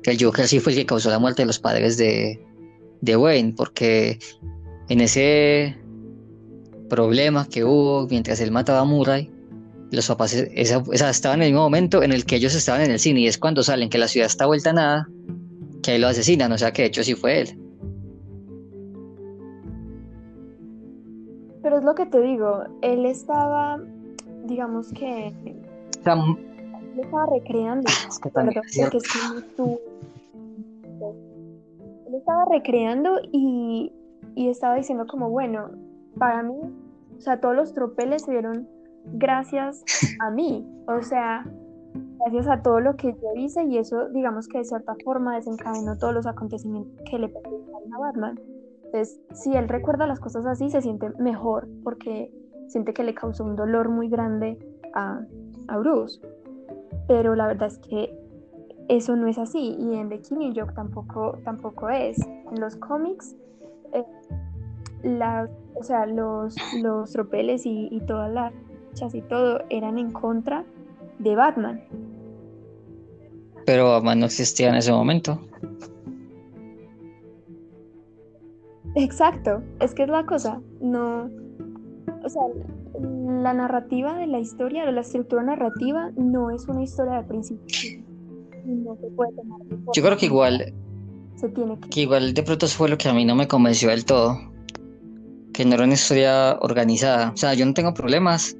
[0.02, 2.38] que el Joker sí fue el que causó la muerte de los padres de,
[3.00, 4.18] de Wayne, porque
[4.88, 5.76] en ese
[6.88, 9.30] problema que hubo mientras él mataba a Murray,
[9.90, 13.20] los papás estaban en el mismo momento en el que ellos estaban en el cine
[13.20, 15.08] y es cuando salen que la ciudad está vuelta a nada,
[15.82, 17.58] que ahí lo asesinan, o sea que de hecho sí fue él.
[21.62, 23.80] Pero es lo que te digo, él estaba,
[24.44, 25.32] digamos que...
[26.98, 27.90] él estaba recreando.
[28.08, 28.60] Es que también
[32.06, 33.92] Él estaba recreando y,
[34.34, 35.70] y estaba diciendo como, bueno,
[36.18, 36.58] para mí,
[37.16, 38.68] o sea, todos los tropeles se dieron
[39.14, 39.84] gracias
[40.20, 40.66] a mí.
[40.86, 41.44] O sea,
[42.18, 45.96] gracias a todo lo que yo hice y eso, digamos que de cierta forma desencadenó
[45.98, 47.62] todos los acontecimientos que le pasaron
[47.94, 48.40] a Batman.
[48.92, 52.32] Entonces, si él recuerda las cosas así, se siente mejor porque
[52.68, 54.58] siente que le causó un dolor muy grande
[54.94, 55.20] a,
[55.78, 56.20] Bruce.
[57.06, 58.10] Pero la verdad es que
[58.88, 62.18] eso no es así y en The Killing Joke tampoco, tampoco es.
[62.20, 63.36] En los cómics,
[63.92, 64.04] eh,
[65.74, 68.54] o sea, los, los tropeles y, y todas las
[68.94, 70.64] chas y todo eran en contra
[71.18, 71.82] de Batman.
[73.66, 75.38] Pero Batman no existía en ese momento.
[78.98, 81.30] Exacto, es que es la cosa, no,
[82.24, 82.42] o sea,
[83.00, 88.04] la narrativa de la historia, o la estructura narrativa no es una historia de principio.
[88.64, 89.60] No se puede tomar
[89.94, 90.74] Yo creo que igual,
[91.36, 92.00] se tiene que...
[92.00, 94.36] igual de pronto fue lo que a mí no me convenció del todo,
[95.52, 98.56] que no era una historia organizada, o sea, yo no tengo problemas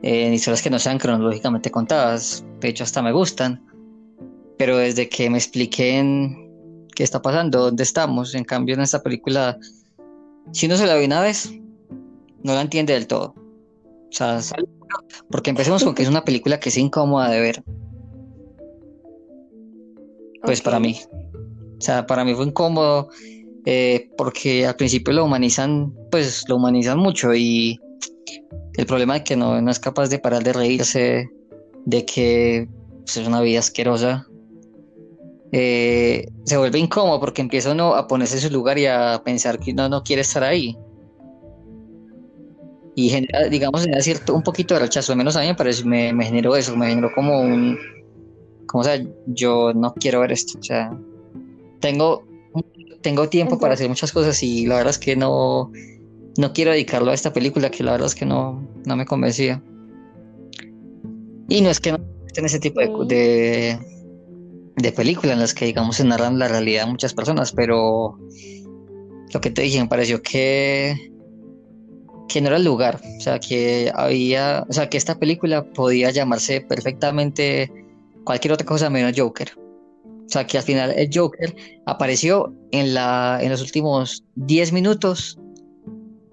[0.00, 3.62] en historias que no sean cronológicamente contadas, de hecho hasta me gustan,
[4.56, 6.43] pero desde que me expliquen
[6.94, 8.34] qué está pasando, dónde estamos.
[8.34, 9.58] En cambio, en esta película,
[10.52, 11.52] si uno se la ve una vez,
[12.42, 13.34] no la entiende del todo.
[13.36, 14.40] O sea,
[15.30, 17.64] porque empecemos con que es una película que es incómoda de ver.
[20.42, 21.00] Pues para mí.
[21.78, 23.08] O sea, para mí fue incómodo
[23.66, 27.80] eh, porque al principio lo humanizan, pues lo humanizan mucho y
[28.74, 31.30] el problema es que no, no es capaz de parar de reírse
[31.86, 32.68] de que
[33.04, 34.26] pues, es una vida asquerosa
[35.56, 39.60] eh, se vuelve incómodo porque empieza uno a ponerse en su lugar y a pensar
[39.60, 40.76] que uno no quiere estar ahí.
[42.96, 45.46] Y genera, digamos, genera cierto, un poquito de rechazo, al menos a mí
[45.84, 47.78] me, me, generó eso, me generó como un,
[48.66, 50.92] como o sea, yo no quiero ver esto, o sea,
[51.78, 52.24] tengo,
[53.00, 55.70] tengo tiempo para hacer muchas cosas y la verdad es que no,
[56.36, 59.62] no quiero dedicarlo a esta película que la verdad es que no, no me convencía.
[61.48, 61.98] Y no es que no
[62.36, 63.78] en ese tipo de
[64.76, 68.18] de películas en las que, digamos, se narran la realidad de muchas personas, pero
[69.32, 71.12] lo que te dije, me pareció que,
[72.28, 76.10] que no era el lugar, o sea, que había, o sea, que esta película podía
[76.10, 77.70] llamarse perfectamente
[78.24, 79.52] cualquier otra cosa menos Joker.
[79.56, 81.54] O sea, que al final el Joker
[81.86, 85.38] apareció en, la, en los últimos 10 minutos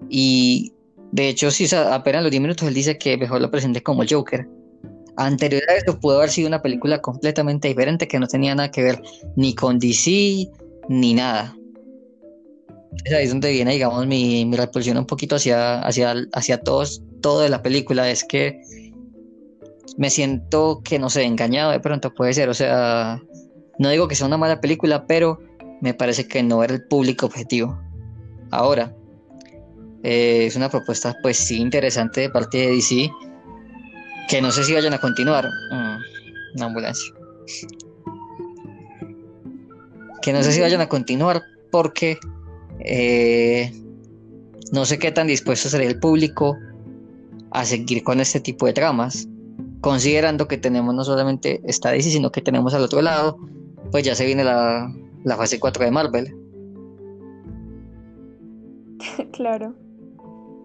[0.08, 0.72] y
[1.12, 4.48] de hecho, sí, apenas los 10 minutos él dice que mejor lo presente como Joker
[5.16, 8.82] Anterior a eso pudo haber sido una película completamente diferente que no tenía nada que
[8.82, 9.02] ver
[9.36, 10.48] ni con DC
[10.88, 11.54] ni nada.
[13.04, 17.40] Es ahí donde viene, digamos, mi, mi repulsión un poquito hacia, hacia, hacia todos, todo
[17.40, 18.10] de la película.
[18.10, 18.60] Es que
[19.96, 22.48] me siento que, no sé, engañado de pronto puede ser.
[22.48, 23.20] O sea,
[23.78, 25.40] no digo que sea una mala película, pero
[25.80, 27.78] me parece que no era el público objetivo.
[28.50, 28.94] Ahora,
[30.02, 33.10] eh, es una propuesta, pues sí, interesante de parte de DC,
[34.32, 35.46] que no sé si vayan a continuar.
[35.46, 35.98] Mm,
[36.56, 37.12] una ambulancia.
[40.22, 42.16] Que no sé si vayan a continuar porque
[42.80, 43.70] eh,
[44.72, 46.56] no sé qué tan dispuesto sería el público
[47.50, 49.28] a seguir con este tipo de tramas,
[49.82, 53.36] considerando que tenemos no solamente esta DC, sino que tenemos al otro lado,
[53.90, 54.90] pues ya se viene la,
[55.24, 56.34] la fase 4 de Marvel.
[59.32, 59.74] claro,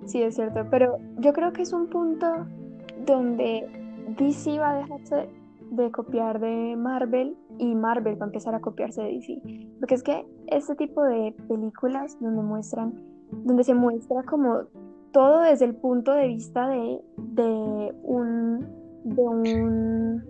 [0.06, 2.48] sí es cierto, pero yo creo que es un punto
[3.08, 3.66] donde
[4.18, 5.30] DC va a dejarse
[5.72, 9.42] de copiar de Marvel y Marvel va a empezar a copiarse de DC.
[9.80, 12.94] Porque es que este tipo de películas donde muestran,
[13.32, 14.64] donde se muestra como
[15.12, 18.60] todo desde el punto de vista de, de un,
[19.04, 20.24] de un,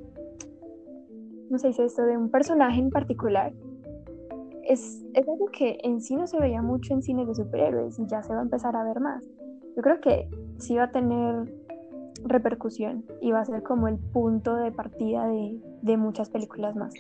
[1.50, 3.54] no sé si esto, de un personaje en particular,
[4.64, 8.06] es, es algo que en sí no se veía mucho en cines de superhéroes y
[8.08, 9.24] ya se va a empezar a ver más.
[9.76, 11.54] Yo creo que sí va a tener
[12.26, 16.94] repercusión y va a ser como el punto de partida de, de muchas películas más.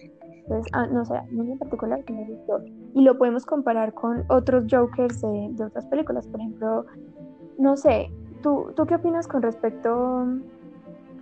[0.48, 2.64] Entonces, ah, no sé, a mí en particular me gustó.
[2.94, 6.28] Y lo podemos comparar con otros Jokers de, de, otras películas.
[6.28, 6.86] Por ejemplo,
[7.58, 8.10] no sé,
[8.42, 10.26] ¿tú, ¿tú qué opinas con respecto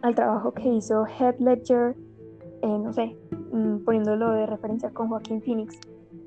[0.01, 1.95] al trabajo que hizo Heath Ledger,
[2.61, 3.17] eh, no sé,
[3.51, 5.79] mm, poniéndolo de referencia con Joaquín Phoenix?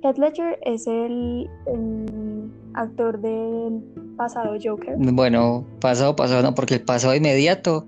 [0.02, 3.82] Heath Ledger es el, el actor del
[4.16, 4.94] pasado Joker.
[4.96, 7.86] Bueno, pasado, pasado no, porque el pasado inmediato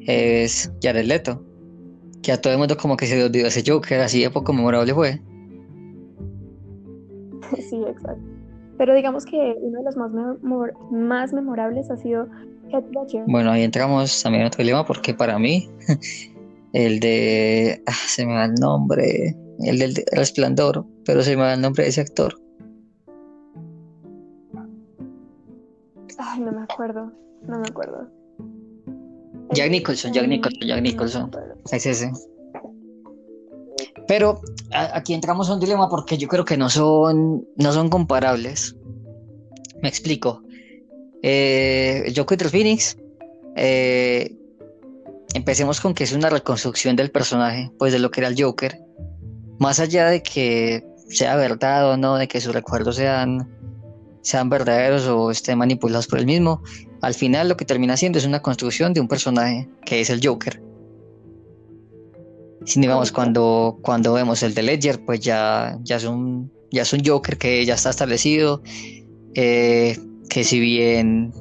[0.00, 1.42] es Jared Leto.
[2.22, 4.52] Que a todo el mundo como que se le olvidó ese Joker, así de poco
[4.52, 5.20] memorable fue.
[7.70, 8.22] sí, exacto.
[8.76, 12.26] Pero digamos que uno de los más, memor más memorables ha sido
[12.70, 13.24] Heath Ledger.
[13.26, 15.70] Bueno, ahí entramos también en otro dilema porque para mí
[16.74, 17.82] el de...
[17.86, 21.84] Ah, se me va el nombre el del resplandor, pero se me da el nombre
[21.84, 22.40] de ese actor.
[26.18, 27.12] Ay, no me acuerdo,
[27.46, 28.08] no me acuerdo.
[29.52, 31.30] Jack Nicholson, Jack Nicholson, Jack Nicholson.
[31.70, 32.10] Es ese.
[34.08, 34.40] Pero
[34.70, 38.76] aquí entramos a un dilema porque yo creo que no son, no son comparables.
[39.82, 40.42] Me explico.
[41.22, 42.96] Eh, Joker Phoenix.
[43.56, 44.36] Eh,
[45.34, 48.85] empecemos con que es una reconstrucción del personaje, pues de lo que era el Joker
[49.58, 53.48] más allá de que sea verdad o no, de que sus recuerdos sean,
[54.22, 56.62] sean verdaderos o estén manipulados por él mismo,
[57.00, 60.20] al final lo que termina siendo es una construcción de un personaje que es el
[60.22, 60.62] Joker.
[62.64, 66.92] Si digamos, cuando, cuando vemos el de Ledger, pues ya, ya, es un, ya es
[66.92, 68.60] un Joker que ya está establecido,
[69.34, 69.96] eh,
[70.28, 71.32] que si bien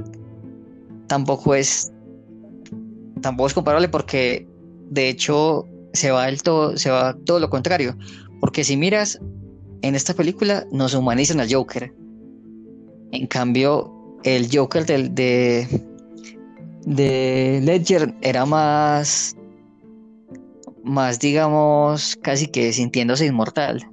[1.08, 1.92] tampoco es,
[3.22, 4.48] tampoco es comparable porque
[4.92, 7.98] de hecho se va, el todo, se va todo lo contrario.
[8.40, 9.20] Porque si miras,
[9.82, 11.94] en esta película nos humanizan al Joker.
[13.12, 15.68] En cambio, el Joker del, de,
[16.86, 19.36] de Ledger era más,
[20.84, 23.88] más, digamos, casi que sintiéndose inmortal.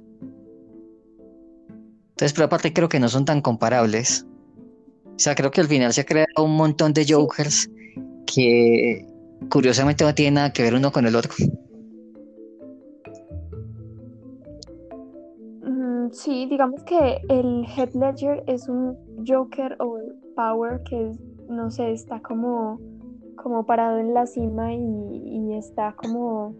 [2.09, 4.25] Entonces, pero aparte creo que no son tan comparables.
[5.15, 7.69] O sea, creo que al final se ha creado un montón de Jokers
[8.25, 9.07] que
[9.49, 11.33] curiosamente no tienen nada que ver uno con el otro.
[16.13, 18.95] Sí, digamos que el Head Ledger es un
[19.27, 19.97] Joker o
[20.35, 21.11] Power que,
[21.49, 22.79] no sé, está como,
[23.35, 26.53] como parado en la cima y, está como,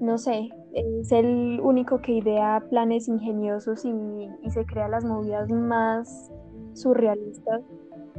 [0.00, 6.32] no sé, es el único que idea planes ingeniosos y, se crea las movidas más
[6.74, 7.62] surrealistas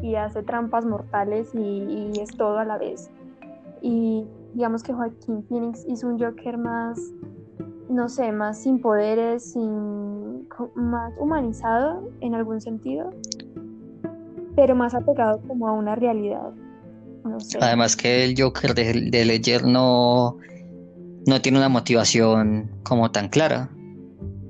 [0.01, 3.11] y hace trampas mortales y, es todo a la vez.
[3.81, 6.97] Y digamos que Joaquín Phoenix hizo un Joker más,
[7.89, 13.09] no sé, más sin poderes, sin más humanizado en algún sentido,
[14.55, 16.51] pero más apegado como a una realidad.
[17.61, 20.37] Además que el Joker de, de Ledger no,
[21.25, 23.69] no tiene una motivación como tan clara.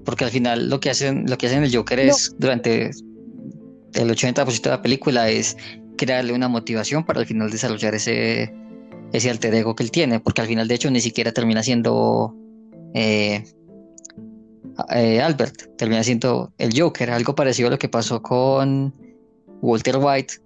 [0.06, 2.92] Porque al final lo que hacen, lo que hacen el Joker es durante
[3.94, 5.56] el 80% de la película es
[5.98, 8.54] crearle una motivación para al final desarrollar ese,
[9.14, 10.20] ese alter ego que él tiene.
[10.20, 12.36] Porque al final de hecho ni siquiera termina siendo
[12.94, 13.44] eh,
[14.94, 18.94] eh, Albert, termina siendo el Joker, algo parecido a lo que pasó con
[19.62, 20.44] Walter White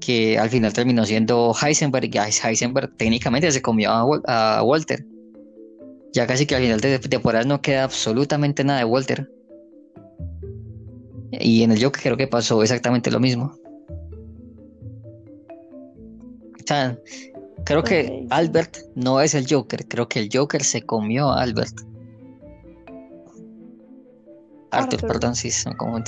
[0.00, 5.06] que al final terminó siendo Heisenberg y Heisenberg técnicamente se comió a, Walter.
[6.12, 9.30] Ya casi que al final de temporada no queda absolutamente nada de Walter.
[11.32, 13.52] Y en el Joker creo que pasó exactamente lo mismo.
[16.58, 16.98] O sea,
[17.64, 21.80] creo que Albert no es el Joker, creo que el Joker se comió a Albert.
[24.70, 25.98] Arthur, perdón, sí, son como...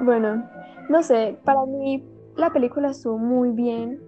[0.00, 0.48] Bueno,
[0.88, 2.04] no sé, para mí
[2.36, 4.00] la película estuvo muy bien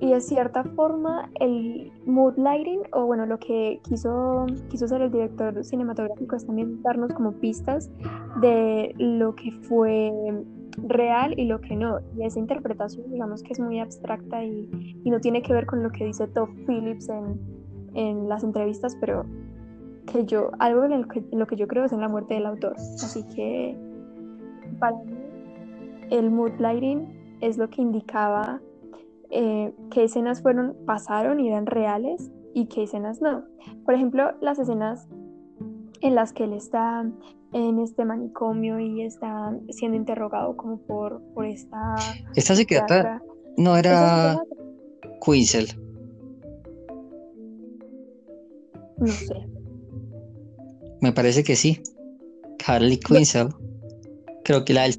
[0.00, 5.10] y de cierta forma el mood lighting o bueno lo que quiso quiso hacer el
[5.10, 7.90] director cinematográfico es también darnos como pistas
[8.40, 10.12] de lo que fue
[10.78, 14.68] real y lo que no y esa interpretación digamos que es muy abstracta y,
[15.04, 17.40] no tiene que ver con lo que dice Todd Phillips en,
[17.94, 19.24] en las entrevistas pero
[20.12, 22.46] que yo algo en, lo que, lo que yo creo es en la muerte del
[22.46, 23.76] autor así que
[24.78, 25.12] para mí
[26.10, 28.60] el mood lighting es lo que indicaba
[29.30, 33.44] eh, qué escenas fueron, pasaron y eran reales y qué escenas no.
[33.84, 35.08] Por ejemplo, las escenas
[36.00, 37.04] en las que él está
[37.56, 41.96] en este manicomio y está siendo interrogado como por, por esta...
[42.34, 43.22] Esta psiquiatra
[43.56, 44.38] no era
[45.24, 45.68] Quinzel.
[48.98, 49.48] No sé.
[51.00, 51.82] Me parece que sí.
[52.66, 53.48] Harley Quinzel.
[54.44, 54.96] Creo que la del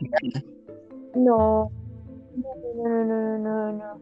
[1.15, 1.71] no,
[2.35, 4.01] no, no, no, no, no.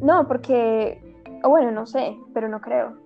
[0.00, 1.02] No, porque,
[1.42, 3.05] bueno, no sé, pero no creo.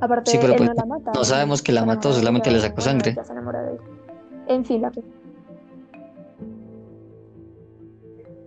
[0.00, 1.12] Aparte, él pues, no la mata.
[1.14, 3.16] No sabemos que la mató, solamente le sacó sangre.
[4.46, 4.90] En fin, la...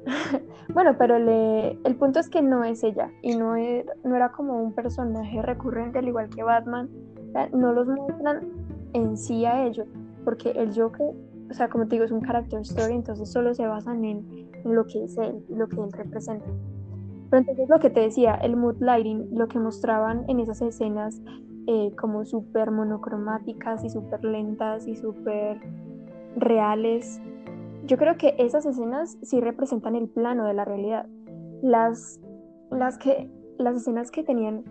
[0.73, 1.79] bueno, pero le...
[1.83, 5.41] el punto es que no es ella y no, era, no era como un personaje
[5.41, 6.89] recurrente al igual que Batman.
[7.51, 8.47] No los muestran
[8.93, 9.87] en sí a ellos,
[10.23, 11.13] porque el Joker
[11.53, 14.87] o sea, como te digo, es un character story, entonces solo se basan en, lo
[14.87, 16.45] que es él, lo que él representa.
[17.33, 21.19] Pero entonces lo que te decía, el mood lighting, lo que mostraban en esas escenas
[21.65, 25.59] eh, como súper monocromáticas y súper lentas y súper
[26.35, 27.19] reales,
[27.87, 31.07] yo creo que esas escenas sí representan el plano de la realidad.
[31.63, 32.19] Las,
[32.69, 34.63] las, que, las escenas que tenían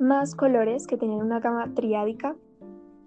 [0.00, 2.36] más colores, que tenían una gama triádica,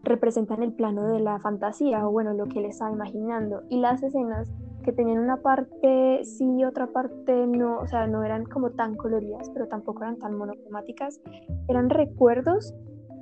[0.04, 3.64] representan el plano de la fantasía o bueno, lo que él estaba imaginando.
[3.68, 4.54] Y las escenas
[4.86, 8.96] que tenían una parte sí y otra parte no, o sea, no eran como tan
[8.96, 11.20] coloridas, pero tampoco eran tan monocromáticas,
[11.68, 12.74] eran recuerdos,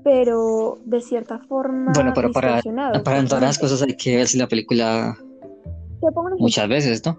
[0.04, 1.94] pero de cierta forma...
[1.96, 2.62] Bueno, pero para,
[3.04, 5.18] para todas las cosas hay que ver si la película
[6.38, 7.18] muchas veces, ¿no?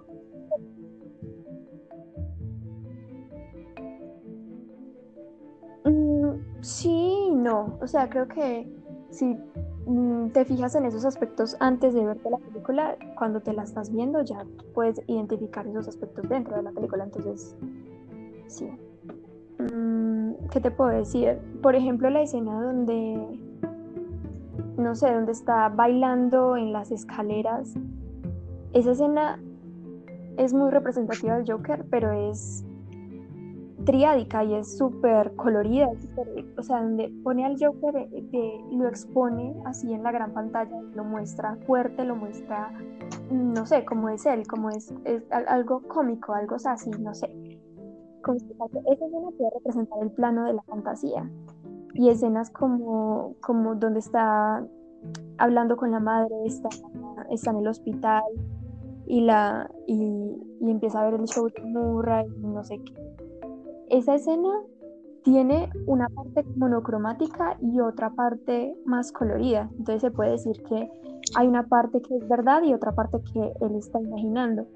[5.85, 8.67] Mm, sí, no, o sea, creo que
[9.09, 9.74] si mm,
[10.33, 14.21] te fijas en esos aspectos antes de verte la película, cuando te la estás viendo
[14.23, 17.03] ya puedes identificar esos aspectos dentro de la película.
[17.03, 17.55] Entonces,
[18.47, 18.69] sí.
[19.59, 21.37] Mm, ¿Qué te puedo decir?
[21.61, 23.39] Por ejemplo, la escena donde,
[24.77, 27.75] no sé, donde está bailando en las escaleras.
[28.73, 29.39] Esa escena
[30.37, 32.65] es muy representativa del Joker, pero es
[33.85, 35.89] triádica y es súper colorida,
[36.57, 41.03] o sea, donde pone al Joker, de, lo expone así en la gran pantalla, lo
[41.03, 42.71] muestra fuerte, lo muestra,
[43.31, 44.93] no sé, cómo es él, como es,
[45.29, 47.27] algo cómico, algo así, no sé.
[47.27, 51.29] esa escena puede representar el plano de la fantasía
[51.93, 54.65] y escenas como, como donde está
[55.37, 56.69] hablando con la madre, está,
[57.29, 58.23] está en el hospital
[59.05, 63.15] y, la, y, empieza a ver el show de Murray no sé qué
[63.89, 64.49] esa escena
[65.23, 69.69] tiene una parte monocromática y otra parte más colorida.
[69.77, 70.89] Entonces se puede decir que
[71.35, 74.67] hay una parte que es verdad y otra parte que él está imaginando.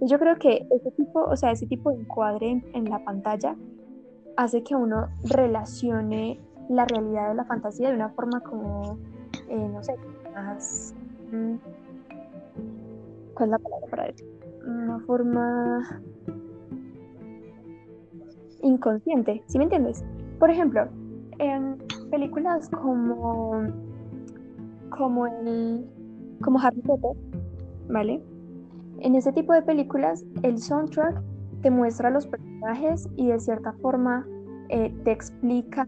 [0.00, 3.54] Yo creo que ese tipo, o sea, ese tipo de encuadre en, la pantalla
[4.36, 6.40] hace que uno relacione
[6.70, 8.98] la realidad de la fantasía de una forma como,
[9.48, 9.94] eh, no sé,
[10.34, 10.94] más...
[11.30, 11.56] Mm,
[13.34, 14.24] ¿Cuál es la palabra para eso?
[14.66, 16.02] Una forma
[18.62, 20.04] inconsciente, ¿sí me entiendes?
[20.38, 20.88] Por ejemplo,
[21.38, 21.78] en
[22.10, 23.62] películas como
[24.90, 25.86] como el
[26.42, 27.16] como Harry Potter,
[27.88, 28.22] ¿vale?
[29.00, 31.22] En ese tipo de películas el soundtrack
[31.62, 34.26] te muestra los personajes y de cierta forma
[34.68, 35.86] eh, te explica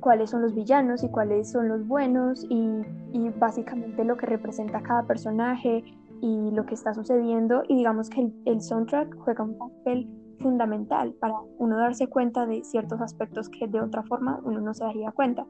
[0.00, 2.70] cuáles son los villanos y cuáles son los buenos y,
[3.12, 5.82] y, básicamente lo que representa cada personaje
[6.20, 10.08] y lo que está sucediendo y digamos que el, el soundtrack juega un papel
[10.40, 14.84] fundamental para uno darse cuenta de ciertos aspectos que de otra forma uno no se
[14.84, 15.46] daría cuenta.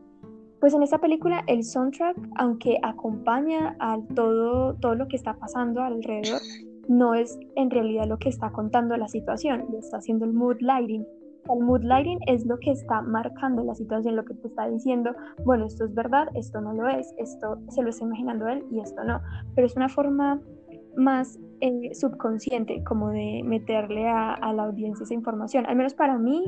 [0.60, 5.82] pues en esta película el soundtrack, aunque acompaña a todo, todo lo que está pasando
[5.82, 6.40] alrededor,
[6.86, 10.56] no es en realidad lo que está contando la situación, lo está haciendo el mood
[10.60, 11.06] lighting.
[11.48, 15.12] El mood lighting es lo que está marcando la situación, lo que te está diciendo,
[15.44, 18.80] bueno, esto es verdad, esto no lo es, esto se lo está imaginando él y
[18.80, 19.22] esto no.
[19.54, 20.40] Pero es una forma
[20.96, 25.66] más eh, subconsciente, como de meterle a, a la audiencia esa información.
[25.66, 26.44] Al menos para mí,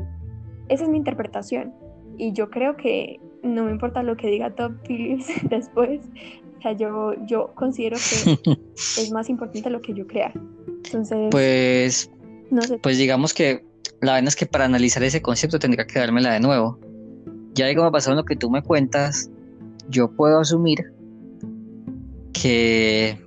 [0.68, 1.72] esa es mi interpretación.
[2.18, 6.00] Y yo creo que no me importa lo que diga Top Phillips después.
[6.58, 10.32] O sea, yo, yo considero que es más importante lo que yo crea.
[10.84, 12.10] Entonces, pues,
[12.50, 12.78] no sé.
[12.78, 13.64] pues digamos que
[14.00, 16.78] la verdad es que para analizar ese concepto tendría que dármela de nuevo.
[17.54, 19.30] Ya digo, pasado lo que tú me cuentas,
[19.88, 20.92] yo puedo asumir
[22.32, 23.18] que,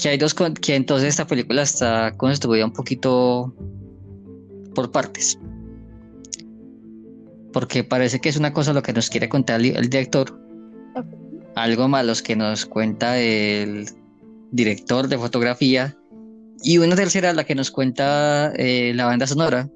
[0.00, 3.54] que hay dos, que entonces esta película está construida un poquito
[4.74, 5.38] por partes
[7.52, 10.38] porque parece que es una cosa lo que nos quiere contar el, director,
[11.54, 13.86] algo más los que nos cuenta el
[14.50, 15.96] director de fotografía
[16.62, 19.68] y una tercera la que nos cuenta eh, la banda sonora.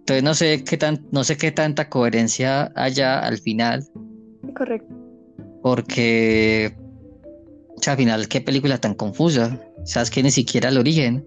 [0.00, 3.84] Entonces no sé qué tan, no sé qué tanta coherencia haya al final.
[4.54, 4.94] Correcto.
[5.62, 6.76] Porque
[7.76, 9.60] o sea, al final qué película tan confusa.
[9.84, 11.24] Sabes que ni siquiera el origen.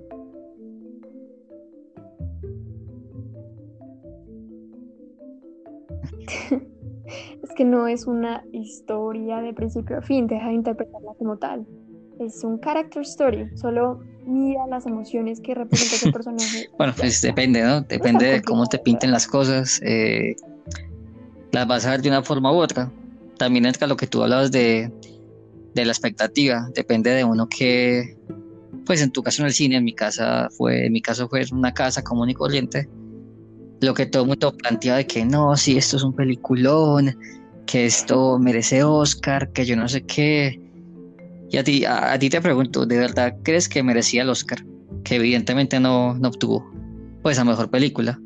[7.44, 11.66] es que no es una historia de principio a fin, deja de interpretarla como tal.
[12.20, 16.70] Es un character story, solo mira las emociones que representa ese personaje.
[16.78, 17.82] bueno, pues depende, ¿no?
[17.82, 19.80] Depende de cómo te pinten las cosas.
[19.84, 20.36] Eh,
[21.52, 22.92] las vas a ver de una forma u otra.
[23.38, 24.92] También entra lo que tú hablabas de,
[25.80, 26.70] de la expectativa.
[26.76, 28.18] Depende de uno que,
[28.86, 31.44] pues en tu caso en el cine, en mi casa fue, en mi caso fue
[31.52, 32.88] una casa común y corriente
[33.82, 37.18] lo que todo el mundo plantea de que no, si esto es un peliculón,
[37.66, 40.60] que esto merece Oscar, que yo no sé qué.
[41.50, 44.64] Y a ti, a, ti te pregunto, ¿de verdad crees que merecía el Oscar?
[45.04, 46.70] Que evidentemente no, no obtuvo.
[47.22, 48.20] Pues a mejor película.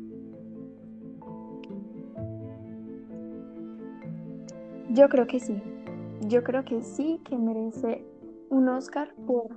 [4.90, 5.54] Yo creo que sí.
[6.28, 8.04] Yo creo que sí que merece
[8.50, 9.48] un Oscar por,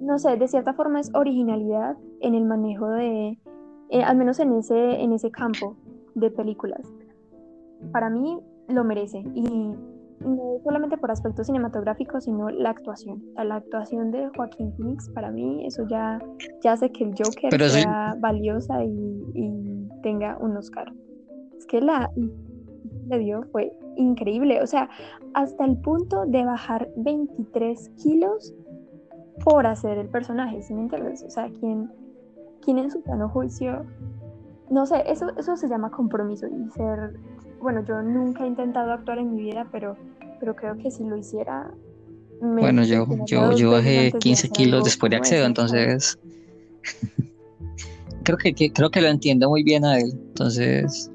[0.00, 3.38] no sé, de cierta forma es originalidad en el manejo de,
[3.90, 5.76] eh, al menos en ese, en ese campo
[6.14, 6.80] de películas.
[7.92, 8.38] Para mí
[8.68, 9.74] lo merece y
[10.20, 13.22] no solamente por aspectos cinematográficos, sino la actuación.
[13.36, 16.18] La actuación de Joaquín Phoenix, para mí, eso ya,
[16.62, 20.92] ya hace que el Joker sea valiosa y, tenga un Oscar.
[21.58, 22.12] Es que la
[23.08, 24.88] le dio fue increíble, o sea,
[25.34, 28.54] hasta el punto de bajar 23 kilos
[29.44, 31.22] por hacer el personaje, ¿sí me entiendes?
[31.22, 31.90] O sea, quien
[32.66, 33.86] quien en su plano juicio,
[34.70, 37.14] no sé, eso, eso se llama compromiso y ser,
[37.60, 39.96] bueno, yo nunca he intentado actuar en mi vida, pero,
[40.40, 41.70] pero creo que si lo hiciera...
[42.40, 46.18] bueno, yo, yo, yo bajé 15 kilos después de Accedo, entonces...
[48.24, 51.10] creo que, creo que lo entiendo muy bien a él, entonces...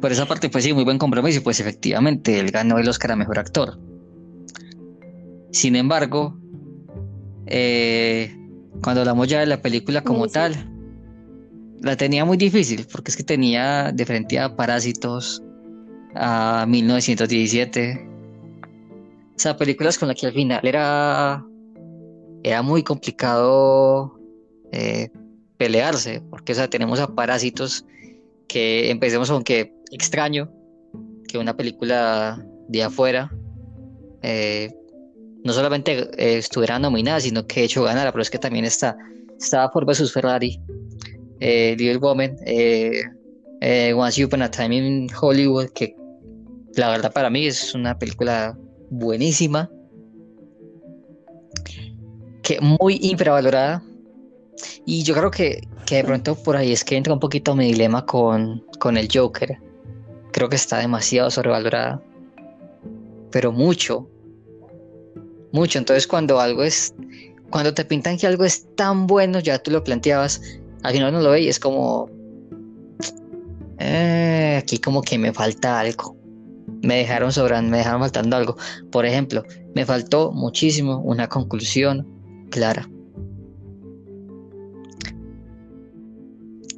[0.00, 3.16] Por esa parte, pues sí, muy buen compromiso, pues efectivamente, él ganó el Oscar a
[3.16, 3.78] Mejor Actor.
[5.52, 6.38] Sin embargo,
[7.46, 8.34] eh,
[8.82, 10.54] cuando hablamos ya de la película como tal,
[11.82, 15.42] la tenía muy difícil porque es que tenía de frente a Parásitos,
[16.14, 18.08] a 1917.
[19.36, 21.44] O sea, películas con las que al final era,
[22.42, 24.18] era muy complicado
[24.72, 25.10] eh,
[25.56, 27.84] pelearse, porque o sea, tenemos a Parásitos
[28.46, 30.50] que empecemos con que extraño
[31.28, 33.30] que una película de afuera
[34.22, 34.70] eh,
[35.44, 38.96] no solamente eh, estuviera nominada, sino que de hecho ganara, pero es que también está,
[39.38, 40.60] estaba por versus Ferrari,
[41.40, 43.02] eh, Little Woman, eh,
[43.60, 45.94] eh, Once Upon a Time in Hollywood, que
[46.74, 48.56] la verdad para mí es una película
[48.90, 49.70] buenísima,
[52.42, 53.82] que muy infravalorada,
[54.84, 57.66] y yo creo que, que de pronto por ahí es que entra un poquito mi
[57.66, 59.58] dilema con, con el Joker,
[60.40, 62.02] creo que está demasiado sobrevalorada,
[63.30, 64.08] pero mucho,
[65.52, 65.78] mucho.
[65.78, 66.94] Entonces cuando algo es,
[67.50, 70.40] cuando te pintan que algo es tan bueno, ya tú lo planteabas,
[70.82, 72.08] al final no lo ves y es como,
[73.80, 76.16] eh, aquí como que me falta algo.
[76.80, 78.56] Me dejaron sobrando, me dejaron faltando algo.
[78.90, 82.06] Por ejemplo, me faltó muchísimo una conclusión
[82.48, 82.88] clara.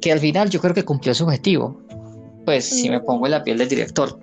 [0.01, 1.81] Que al final yo creo que cumplió su objetivo.
[2.45, 4.19] Pues si me pongo en la piel del director,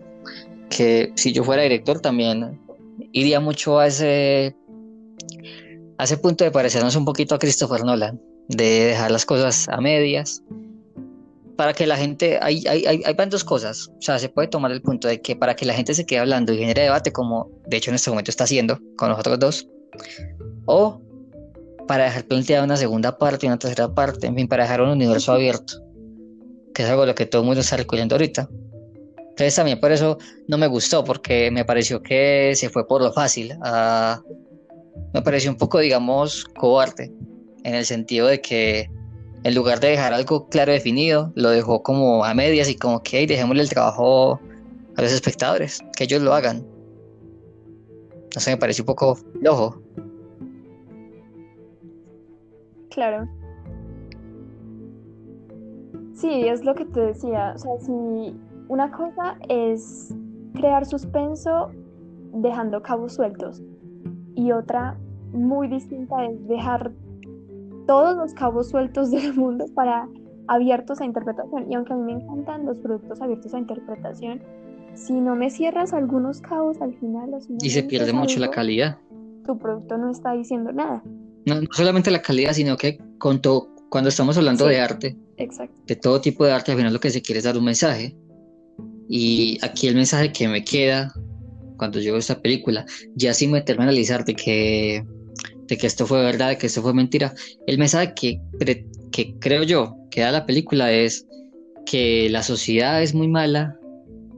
[0.69, 2.61] que si yo fuera director también
[3.13, 4.55] iría mucho a ese,
[5.99, 9.81] a ese punto de parecernos un poquito a Christopher Nolan, de dejar las cosas a
[9.81, 10.43] medias
[11.57, 14.73] para que la gente, hay, hay, hay, hay dos cosas, o sea, se puede tomar
[14.73, 17.51] el punto de que para que la gente se quede hablando y genere debate, como
[17.67, 19.69] de hecho en este momento está haciendo con nosotros dos,
[20.65, 21.03] o
[21.87, 25.33] para dejar planteada una segunda parte, una tercera parte, en fin, para dejar un universo
[25.33, 25.75] abierto,
[26.75, 28.49] que es algo lo que todo el mundo está recurriendo ahorita.
[29.31, 30.19] Entonces también por eso
[30.49, 33.55] no me gustó, porque me pareció que se fue por lo fácil.
[33.63, 34.23] Ah,
[35.15, 37.13] me pareció un poco, digamos, cobarde,
[37.65, 38.91] en el sentido de que
[39.43, 43.27] en lugar de dejar algo claro definido, lo dejó como a medias y como que
[43.27, 44.39] dejémosle el trabajo
[44.97, 46.67] a los espectadores, que ellos lo hagan.
[48.35, 49.81] No sé, me pareció un poco flojo.
[52.91, 53.29] Claro.
[56.21, 57.53] Sí, es lo que te decía.
[57.55, 58.37] O sea, si
[58.69, 60.15] una cosa es
[60.55, 61.71] crear suspenso
[62.35, 63.63] dejando cabos sueltos
[64.35, 64.99] y otra
[65.33, 66.93] muy distinta es dejar
[67.87, 70.09] todos los cabos sueltos del mundo para
[70.49, 71.71] abiertos a interpretación.
[71.71, 74.43] Y aunque a mí me encantan los productos abiertos a interpretación,
[74.95, 77.31] si no me cierras algunos cabos al final...
[77.63, 78.99] y se pierde mucho la calidad.
[79.47, 81.03] Tu producto no está diciendo nada.
[81.47, 83.41] No, solamente la calidad, sino que con
[83.89, 85.17] cuando estamos hablando de arte,
[85.87, 88.17] de todo tipo de arte, al final lo que se quiere es dar un mensaje.
[89.09, 91.13] Y aquí el mensaje que me queda
[91.81, 92.85] cuando yo veo esta película,
[93.15, 95.03] ya sin meterme a analizar de que,
[95.67, 97.35] de que esto fue verdad, de que esto fue mentira,
[97.67, 98.39] el mensaje que,
[99.11, 101.27] que creo yo que da la película es
[101.87, 103.79] que la sociedad es muy mala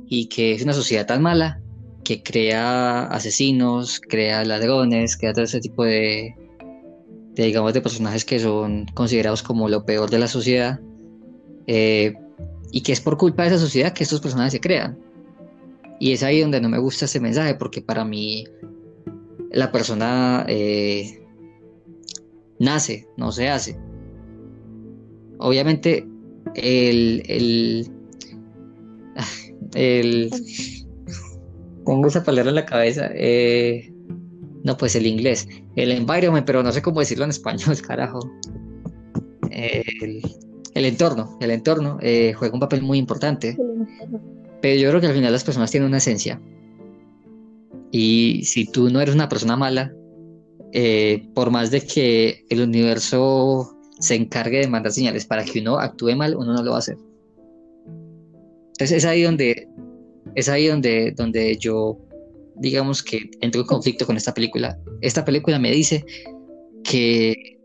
[0.06, 1.60] y que es una sociedad tan mala
[2.04, 6.36] que crea asesinos, crea ladrones, crea todo ese tipo de,
[7.34, 10.80] de digamos, de personajes que son considerados como lo peor de la sociedad.
[11.66, 12.14] Eh,
[12.70, 14.98] y que es por culpa de esa sociedad que estos personajes se crean.
[16.00, 18.44] Y es ahí donde no me gusta ese mensaje, porque para mí
[19.50, 21.22] la persona eh,
[22.58, 23.78] nace, no se hace.
[25.38, 26.06] Obviamente,
[26.54, 27.90] el, el,
[29.74, 30.30] el
[31.84, 33.10] tengo esa palabra en la cabeza.
[33.14, 33.92] Eh,
[34.64, 35.48] no, pues el inglés.
[35.76, 38.20] El environment, pero no sé cómo decirlo en español, carajo.
[39.50, 40.22] El,
[40.74, 43.56] el entorno, el entorno eh, juega un papel muy importante.
[44.60, 46.40] Pero yo creo que al final las personas tienen una esencia.
[47.90, 49.92] Y si tú no eres una persona mala,
[50.72, 55.78] eh, por más de que el universo se encargue de mandar señales para que uno
[55.78, 56.96] actúe mal, uno no lo va a hacer.
[58.68, 59.68] Entonces es ahí donde
[60.34, 61.98] es ahí donde, donde yo
[62.56, 64.78] digamos que entro en conflicto con esta película.
[65.00, 66.04] Esta película me dice
[66.84, 67.58] que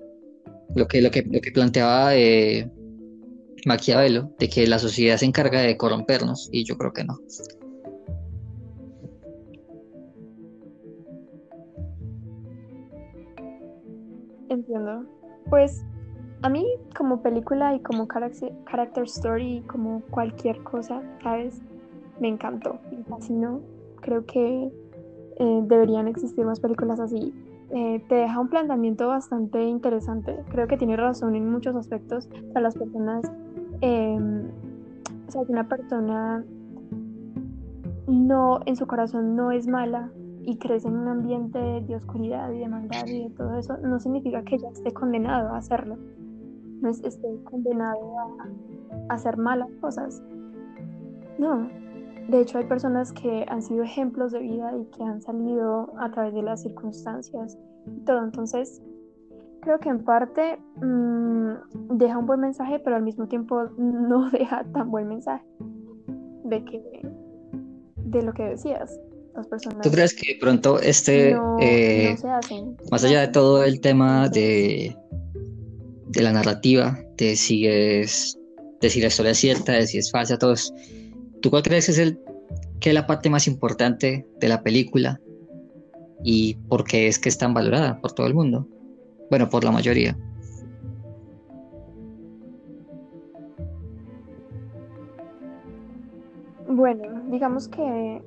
[0.76, 2.70] lo que, lo que, lo que planteaba eh,
[3.66, 7.18] Maquiavelo de que la sociedad se encarga de corrompernos y yo creo que no.
[14.50, 15.06] Entiendo.
[15.50, 15.84] Pues
[16.42, 21.62] a mí como película y como character story, como cualquier cosa, ¿sabes?
[22.20, 23.62] Me encantó, me fascinó.
[24.02, 24.72] Creo que
[25.40, 27.34] eh, deberían existir más películas así.
[27.72, 30.44] Eh, te deja un planteamiento bastante interesante.
[30.50, 32.30] Creo que tiene razón en muchos aspectos.
[32.54, 33.30] para las personas
[33.82, 34.50] Em,
[35.28, 36.44] o sea, que una persona
[38.08, 40.10] no, en su corazón no es mala
[40.44, 44.00] y crece en un ambiente de oscuridad y de maldad y de todo eso, no
[44.00, 45.98] significa que ya esté condenado a hacerlo.
[46.82, 50.24] No es, esté condenado a, hacer malas cosas.
[51.38, 51.70] No.
[52.30, 56.12] De hecho, hay personas que han sido ejemplos de vida y que han salido a
[56.12, 58.24] través de las circunstancias y todo.
[58.24, 58.82] Entonces,
[59.62, 64.66] creo que en parte mm, deja un buen mensaje, pero al mismo tiempo no deja
[64.74, 65.46] tan buen mensaje
[66.44, 67.02] de que
[67.96, 69.00] de lo que decías.
[69.36, 72.16] Las personas ¿Tú crees que de pronto este, eh,
[72.90, 74.98] más allá de todo el tema de,
[76.08, 78.40] de la narrativa, de si es,
[78.82, 80.74] de si la historia es cierta, de si es falsa, todo eso,
[81.42, 82.20] ¿tú cuál crees es el
[82.80, 85.20] que es la parte más importante de la película
[86.24, 88.68] y por qué es que es tan valorada por todo el mundo?
[89.30, 90.18] Bueno, por la mayoría.
[96.68, 98.22] Bueno, digamos que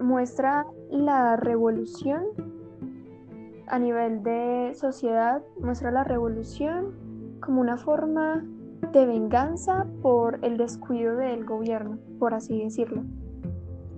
[0.00, 2.24] muestra la revolución
[3.66, 8.44] a nivel de sociedad, muestra la revolución como una forma
[8.92, 13.02] de venganza por el descuido del gobierno, por así decirlo.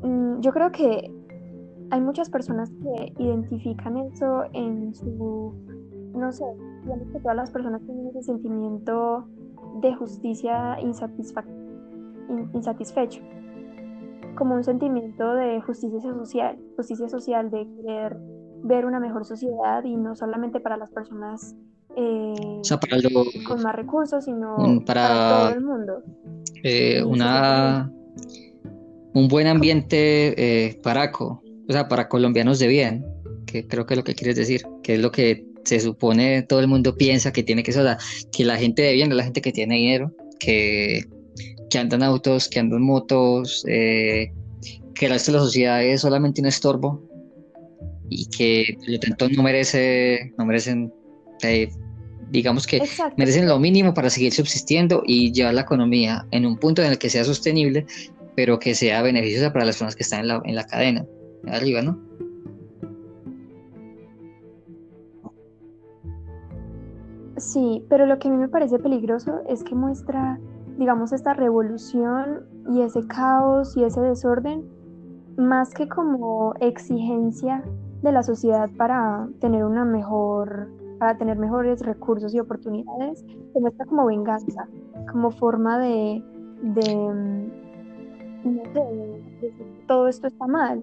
[0.03, 1.12] Mm, yo creo que
[1.91, 5.55] hay muchas personas que identifican eso en su
[6.16, 6.45] no sé,
[6.82, 9.28] digamos que todas las personas tienen ese sentimiento
[9.80, 13.20] de justicia insatisfecho,
[14.37, 18.16] como un sentimiento de justicia social, justicia social de querer
[18.62, 21.57] ver una mejor sociedad y no solamente para las personas
[21.97, 22.61] eh,
[23.47, 26.03] con más recursos, sino para, todo el mundo.
[26.63, 27.91] eh, una,
[29.15, 33.07] un buen ambiente eh, paraco, o sea, para colombianos de bien,
[33.47, 36.61] que creo que es lo que quieres decir, que es lo que se supone todo
[36.61, 37.97] el mundo piensa que tiene que ser,
[38.31, 41.05] que la gente de bien es la gente que tiene dinero, que,
[41.71, 44.33] que andan autos, que andan motos, eh,
[44.95, 47.03] que el resto de la sociedad es solamente un estorbo
[48.09, 50.93] y que por lo tanto no merece, no merecen,
[51.43, 51.69] eh,
[52.31, 52.83] digamos que
[53.16, 56.99] merecen lo mínimo para seguir subsistiendo y llevar la economía en un punto en el
[56.99, 57.87] que sea sostenible,
[58.35, 61.07] pero que sea beneficiosa para las personas que están en la, en la cadena,
[61.47, 61.99] arriba, ¿no?
[67.37, 70.39] Sí, pero lo que a mí me parece peligroso es que muestra,
[70.79, 74.64] digamos, esta revolución y ese caos y ese desorden,
[75.37, 77.62] más que como exigencia
[78.03, 80.68] de la sociedad para tener una mejor,
[80.99, 84.69] para tener mejores recursos y oportunidades, se muestra como venganza,
[85.11, 86.23] como forma de,
[86.63, 86.95] de,
[88.45, 89.53] no sé,
[89.87, 90.83] todo esto está mal.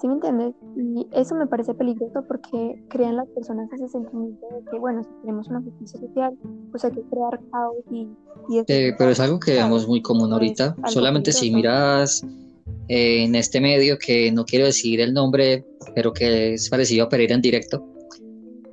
[0.00, 0.54] ¿Sí me entiendes?
[0.76, 5.10] Y eso me parece peligroso porque crean las personas ese sentimiento de que, bueno, si
[5.20, 6.36] tenemos una justicia social,
[6.72, 8.08] pues hay que crear caos y...
[8.66, 10.74] Eh, pero es algo que vemos muy común ahorita.
[10.88, 12.26] Solamente si miras
[12.88, 17.08] eh, en este medio, que no quiero decir el nombre, pero que es parecido a
[17.08, 17.86] Pereira en directo,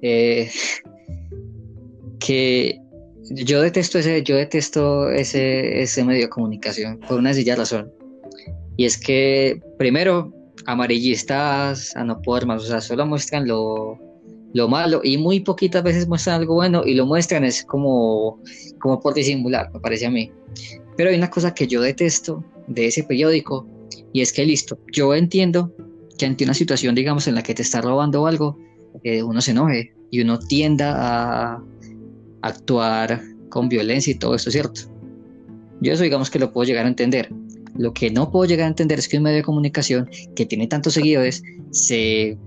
[0.02, 0.50] eh,
[2.20, 2.80] que
[3.32, 7.92] yo detesto ese, yo detesto ese, ese medio de comunicación por una sencilla razón.
[8.78, 10.34] Y es que, primero,
[10.66, 14.00] amarillistas a no poder más, o sea, solo muestran lo,
[14.54, 18.42] lo malo y muy poquitas veces muestran algo bueno y lo muestran es como,
[18.80, 20.32] como por disimular, me parece a mí.
[20.98, 23.68] Pero hay una cosa que yo detesto de ese periódico
[24.14, 25.74] y es que listo, yo entiendo
[26.18, 28.58] que ante una situación, digamos, en la que te está robando algo,
[29.04, 31.64] eh, uno se enoje y uno tienda a
[32.42, 34.82] actuar con violencia y todo esto, ¿cierto?
[35.82, 37.30] Yo eso digamos que lo puedo llegar a entender,
[37.80, 40.68] lo que no puedo llegar a entender es que un medio de comunicación que tiene
[40.68, 42.38] tantos seguidores se,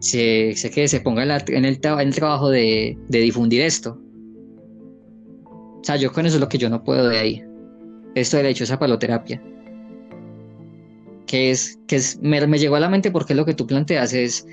[0.00, 4.00] se, se, que se ponga en, el, en el, trabajo de, de, difundir esto.
[5.44, 7.44] O sea, yo con eso es lo que yo no puedo de ahí.
[8.14, 9.40] Esto de hecho esa paloterapia.
[11.26, 14.12] Que es, que es, me, me, llegó a la mente porque lo que tú planteas
[14.12, 14.46] es,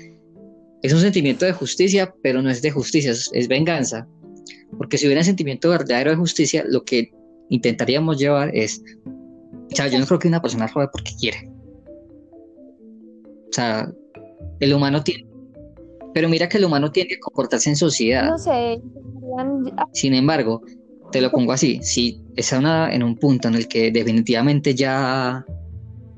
[0.82, 4.06] es un sentimiento de justicia, pero no es de justicia, es, es venganza.
[4.76, 7.10] Porque si hubiera un sentimiento verdadero de justicia, lo que
[7.48, 8.82] intentaríamos llevar es
[9.70, 11.50] o sea, yo no creo que una persona robe porque quiere.
[13.48, 13.90] O sea,
[14.60, 15.26] el humano tiene.
[16.14, 18.28] Pero mira que el humano tiene que comportarse en sociedad.
[18.28, 18.80] No sé.
[19.92, 20.62] Sin embargo,
[21.12, 25.44] te lo pongo así: si está una, en un punto en el que definitivamente ya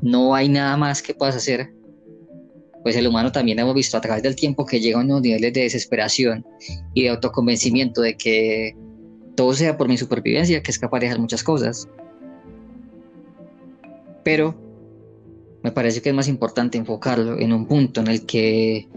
[0.01, 1.73] no hay nada más que puedas hacer,
[2.83, 5.53] pues el humano también hemos visto a través del tiempo que llega a unos niveles
[5.53, 6.45] de desesperación
[6.95, 8.75] y de autoconvencimiento de que
[9.37, 11.89] todo sea por mi supervivencia, que es capaz de dejar muchas cosas
[14.25, 14.55] pero
[15.63, 18.89] me parece que es más importante enfocarlo en un punto en el que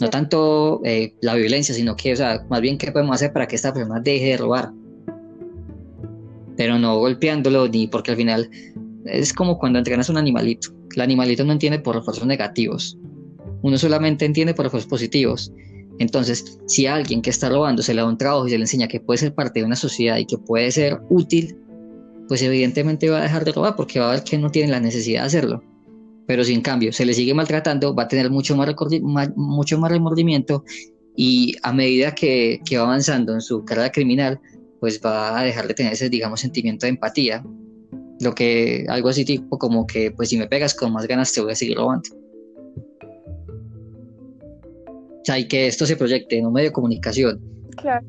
[0.00, 3.48] no tanto eh, la violencia, sino que, o sea, más bien qué podemos hacer para
[3.48, 4.72] que esta persona deje de robar.
[6.56, 8.50] Pero no golpeándolo, ni porque al final
[9.06, 10.68] es como cuando entrenas a un animalito.
[10.94, 12.98] El animalito no entiende por refuerzos negativos.
[13.62, 15.52] Uno solamente entiende por refuerzos positivos.
[15.98, 18.88] Entonces, si alguien que está robando se le da un trabajo y se le enseña
[18.88, 21.56] que puede ser parte de una sociedad y que puede ser útil,
[22.28, 24.80] pues evidentemente va a dejar de robar porque va a ver que no tiene la
[24.80, 25.62] necesidad de hacerlo.
[26.26, 28.74] Pero si en cambio se le sigue maltratando, va a tener mucho más,
[29.36, 30.64] mucho remordimiento
[31.14, 34.40] y a medida que, que, va avanzando en su carrera criminal,
[34.80, 37.44] pues va a dejar de tener ese, digamos, sentimiento de empatía.
[38.20, 41.40] Lo que, algo así tipo como que, pues si me pegas con más ganas te
[41.40, 42.21] voy a seguir robando.
[45.22, 47.40] O sea, y que esto se proyecte en un medio de comunicación.
[47.76, 48.04] Claro.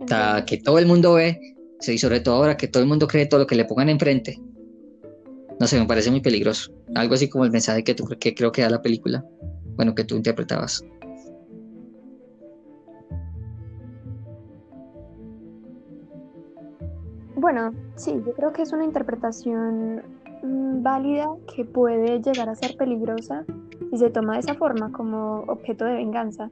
[0.00, 1.38] O sea, que todo el mundo ve
[1.80, 4.38] Sí, sobre todo ahora que todo el mundo cree todo lo que le pongan enfrente.
[5.58, 6.72] No sé, me parece muy peligroso.
[6.94, 9.24] Algo así como el mensaje que, tú, que creo que da la película.
[9.76, 10.84] Bueno, que tú interpretabas.
[17.34, 20.02] Bueno, sí, yo creo que es una interpretación
[20.42, 23.44] válida que puede llegar a ser peligrosa
[23.90, 26.50] si se toma de esa forma como objeto de venganza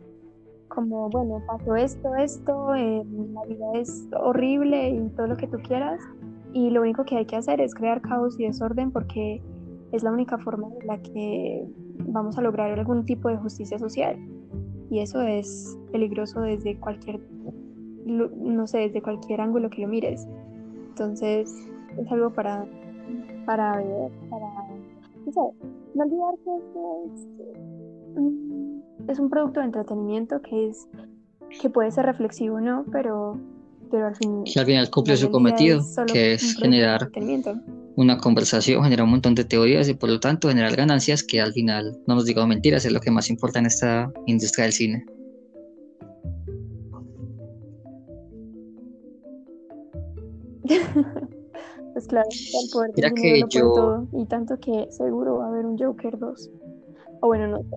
[0.68, 5.58] como, bueno, pasó esto, esto, eh, la vida es horrible y todo lo que tú
[5.58, 6.00] quieras,
[6.52, 9.42] y lo único que hay que hacer es crear caos y desorden porque
[9.92, 11.66] es la única forma en la que
[12.06, 14.16] vamos a lograr algún tipo de justicia social.
[14.90, 17.20] Y eso es peligroso desde cualquier,
[18.06, 20.26] no sé, desde cualquier ángulo que lo mires.
[20.90, 21.54] Entonces,
[21.98, 22.66] es algo para,
[23.48, 24.46] para ver, para,
[25.24, 25.40] no sé,
[25.94, 26.50] no olvidar que
[27.06, 27.26] es
[29.08, 30.86] es un producto de entretenimiento que es
[31.62, 32.84] que puede ser reflexivo, ¿no?
[32.92, 33.40] Pero,
[33.90, 35.80] pero al, fin, al final cumple su cometido,
[36.12, 37.10] que es generar
[37.96, 41.54] una conversación, genera un montón de teorías y por lo tanto generar ganancias que al
[41.54, 45.06] final, no nos digamos mentiras, es lo que más importa en esta industria del cine.
[51.98, 53.72] pues claro, el poder Mira que yo...
[53.72, 56.50] todo, y tanto que seguro va a haber un Joker 2.
[57.20, 57.76] O bueno, no sé.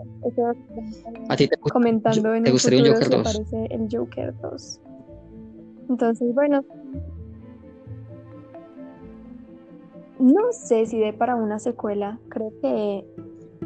[1.27, 3.23] ¿A ti te, comentando en ¿te gustaría un Joker 2?
[3.23, 4.79] parece el Joker 2.
[5.89, 6.63] Entonces, bueno.
[10.19, 12.19] No sé si de para una secuela.
[12.29, 13.03] Creo que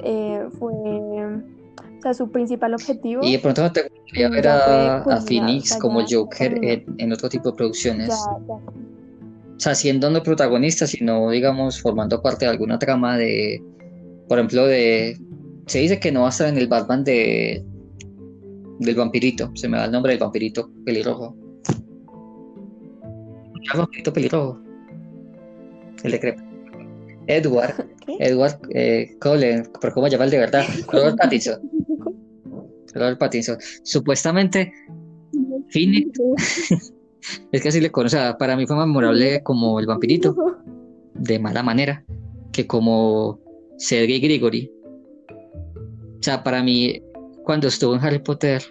[0.04, 0.72] eh, fue.
[0.74, 3.22] O sea, su principal objetivo.
[3.26, 7.58] Y de pronto no te gustaría ver a, Phoenix como Joker en, otro tipo de
[7.58, 8.18] producciones.
[9.56, 13.64] O sea, siendo no protagonista, sino, digamos, formando parte de alguna trama de.
[14.28, 15.18] Por ejemplo, de
[15.68, 17.64] se dice que no va a estar en el Batman de
[18.80, 19.52] del vampirito.
[19.56, 21.36] Se me da el nombre del vampirito pelirrojo.
[23.74, 24.62] El vampirito pelirrojo.
[26.04, 26.36] El de
[27.28, 27.88] Edward.
[28.20, 29.68] Edward eh, Cullen.
[29.82, 30.66] ¿Pero cómo llama el de verdad?
[30.92, 31.60] Robert Pattinson.
[32.94, 33.58] Robert Pattinson.
[33.84, 34.72] Supuestamente,
[35.70, 36.20] Phoenix.
[37.52, 38.18] es que así le conoce.
[38.40, 40.36] para mí fue más memorable como el vampirito.
[41.14, 42.04] De mala manera.
[42.52, 43.40] Que como
[43.78, 44.72] Sergei Grigori
[46.20, 47.04] o sea, para mí,
[47.44, 48.64] cuando estuvo en Harry Potter,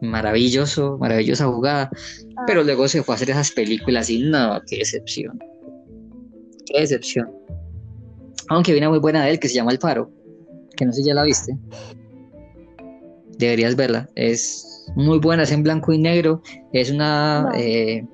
[0.00, 2.44] maravilloso, maravillosa jugada, ah.
[2.46, 5.38] pero luego se fue a hacer esas películas y no, qué decepción.
[6.64, 7.30] Qué decepción.
[8.48, 10.10] Aunque viene muy buena de él que se llama El Faro,
[10.74, 11.54] que no sé si ya la viste.
[13.36, 14.08] Deberías verla.
[14.14, 16.42] Es muy buena, es en blanco y negro.
[16.72, 18.04] Es una, eh,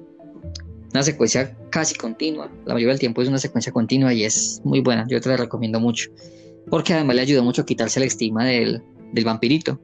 [0.93, 2.51] una secuencia casi continua.
[2.67, 5.07] La mayoría del tiempo es una secuencia continua y es muy buena.
[5.09, 6.11] Yo te la recomiendo mucho
[6.71, 8.83] porque además le ayudó mucho a quitarse el estigma del,
[9.25, 9.81] vampirito.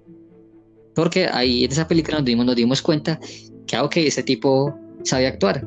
[0.95, 3.19] Porque ahí en esa película nos dimos, nos dimos cuenta
[3.67, 5.67] que, ah, ok, ese tipo sabe actuar.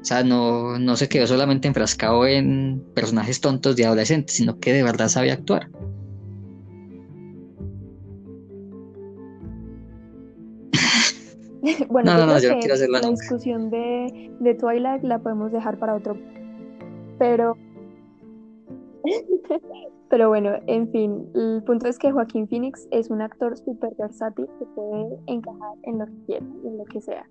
[0.00, 4.72] O sea, no, no se quedó solamente enfrascado en personajes tontos de adolescentes, sino que
[4.72, 5.68] de verdad sabe actuar.
[11.88, 15.94] bueno, no, no, yo no quiero la discusión de, de Twilight la podemos dejar para
[15.94, 16.16] otro.
[17.18, 17.56] Pero
[20.10, 24.48] Pero bueno, en fin, el punto es que Joaquín Phoenix es un actor súper versátil
[24.58, 27.24] que puede encajar en lo que quiera, en lo que sea.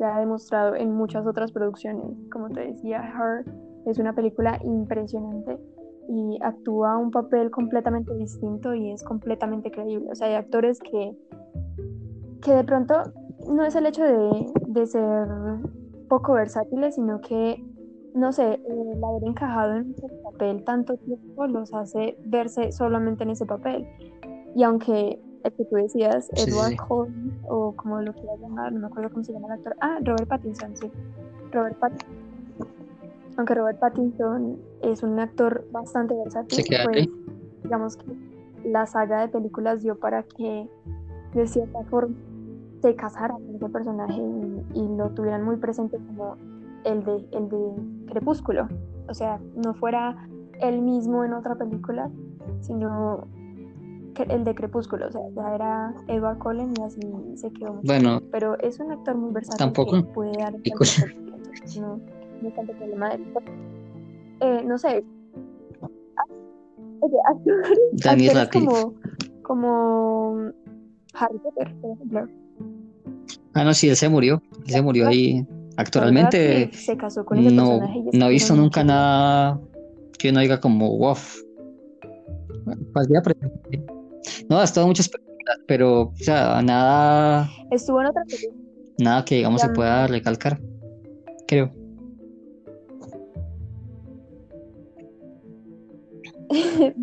[0.00, 2.16] Ya ha demostrado en muchas otras producciones.
[2.32, 3.44] Como te decía, Her
[3.86, 5.56] es una película impresionante
[6.08, 10.10] y actúa un papel completamente distinto y es completamente creíble.
[10.10, 11.16] O sea, hay actores que,
[12.42, 12.94] que de pronto
[13.48, 15.28] no es el hecho de, de ser
[16.08, 17.64] poco versátiles, sino que
[18.14, 23.30] no sé, el haber encajado en ese papel tanto tiempo los hace verse solamente en
[23.30, 23.86] ese papel.
[24.54, 28.86] Y aunque el que tú decías, Edward Cullen, o como lo quieras llamar, no me
[28.86, 29.76] acuerdo cómo se llama el actor.
[29.80, 30.90] Ah, Robert Pattinson, sí.
[31.50, 32.08] Robert Pattinson.
[33.36, 37.08] Aunque Robert Pattinson es un actor bastante versátil, pues
[37.64, 38.04] digamos que
[38.64, 40.68] la saga de películas dio para que
[41.34, 42.14] de cierta forma
[42.84, 46.36] se casaran con ese personaje y, y lo tuvieran muy presente como
[46.84, 48.68] el de, el de Crepúsculo.
[49.08, 50.28] O sea, no fuera
[50.60, 52.10] él mismo en otra película,
[52.60, 53.26] sino
[54.28, 55.08] el de Crepúsculo.
[55.08, 57.00] O sea, ya era Edward Cullen y así
[57.36, 57.80] se quedó.
[57.84, 62.00] Bueno, pero es un actor muy versátil tampoco que puede dar no,
[62.42, 63.24] no tanto problema de
[64.40, 65.02] eh, no sé.
[67.00, 67.16] Oye,
[68.04, 68.94] actores, como,
[69.42, 70.50] como
[71.14, 72.43] Harry Potter, por ejemplo.
[73.54, 74.42] Ah, no, sí, él se murió.
[74.66, 75.46] Él se murió ahí
[75.76, 76.70] Actualmente
[77.52, 77.80] no,
[78.12, 79.60] no he visto nunca nada
[80.18, 81.16] que uno diga como wow.
[84.48, 87.50] No, ha estado muchas películas, pero o sea, nada.
[87.70, 88.54] Estuvo en otra película.
[88.98, 90.60] Nada que digamos se pueda recalcar,
[91.48, 91.72] creo.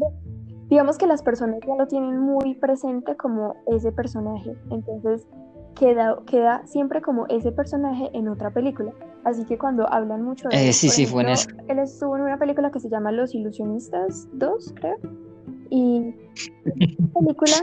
[0.69, 4.55] digamos que las personas ya lo tienen muy presente como ese personaje.
[4.69, 5.27] Entonces,
[5.75, 8.93] queda, queda siempre como ese personaje en otra película.
[9.23, 11.49] Así que cuando hablan mucho de eh, sí, sí, fue en eso.
[11.67, 14.97] Él estuvo en una película que se llama Los Ilusionistas 2, creo.
[15.69, 16.15] Y
[16.65, 17.55] esa película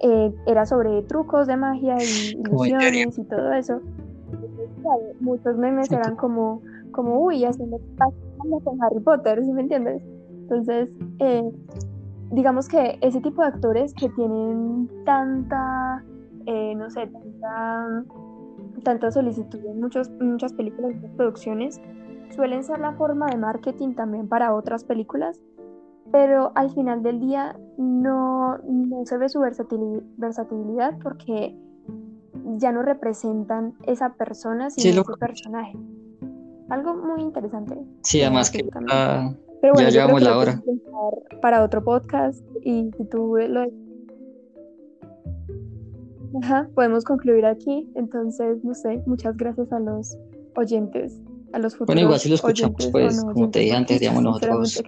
[0.00, 3.80] eh, era sobre trucos de magia y ilusiones y todo eso.
[5.20, 7.78] muchos memes eran como, como uy, haciendo
[8.64, 10.02] con Harry Potter, ¿sí me entiendes?
[10.42, 10.88] Entonces,
[11.18, 11.50] eh,
[12.30, 16.02] digamos que ese tipo de actores que tienen tanta
[16.46, 17.08] eh, no sé,
[17.40, 18.04] tanta,
[18.82, 21.80] tanta solicitud en muchos, muchas películas y producciones,
[22.34, 25.40] suelen ser la forma de marketing también para otras películas,
[26.12, 31.56] pero al final del día no, no se ve su versatilidad porque
[32.56, 35.78] ya no representan esa persona, sino ese personaje.
[36.68, 37.76] algo muy interesante.
[38.02, 40.62] Sí, además que Pero bueno, ya llevamos la hora.
[41.40, 43.66] Para otro podcast y si tú lo...
[46.42, 47.88] Ajá, podemos concluir aquí.
[47.94, 50.16] Entonces, no sé, muchas gracias a los
[50.56, 51.20] oyentes,
[51.52, 54.82] a los futuros Bueno, igual si lo escuchamos, pues, como te dije antes, digamos nosotros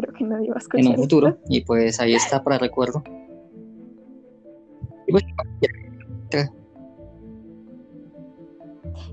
[0.74, 1.38] en un futuro.
[1.49, 3.03] Y pues ahí está para recuerdo.
[5.07, 5.24] Y pues,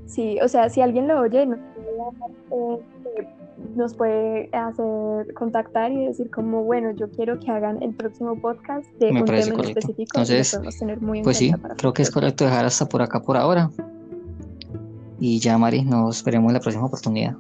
[0.05, 1.47] Sí, o sea, si alguien lo oye,
[3.75, 8.85] nos puede, hacer contactar y decir como, bueno, yo quiero que hagan el próximo podcast
[8.99, 10.19] de un tema específico.
[10.19, 10.59] Entonces,
[11.23, 13.69] pues sí, creo que es correcto dejar hasta por acá por ahora.
[15.19, 17.35] Y ya, Mari, nos veremos en la próxima oportunidad.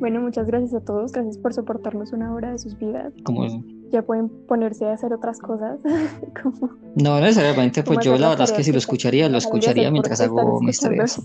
[0.00, 1.12] Bueno, muchas gracias a todos.
[1.12, 3.12] Gracias por soportarnos una hora de sus vidas.
[3.24, 3.46] Como
[3.92, 5.78] ya pueden ponerse a hacer otras cosas.
[6.96, 10.60] no necesariamente, pues yo la verdad es que si lo escucharía, lo escucharía mientras hago
[10.60, 11.20] mis tareas.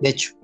[0.00, 0.34] De hecho.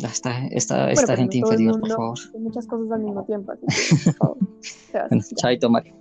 [0.00, 2.18] Esta, esta, esta gente inferior, por favor.
[2.38, 3.52] Muchas cosas al mismo tiempo.
[3.52, 4.38] Así que, por favor,
[5.36, 5.94] Chaito, Mario.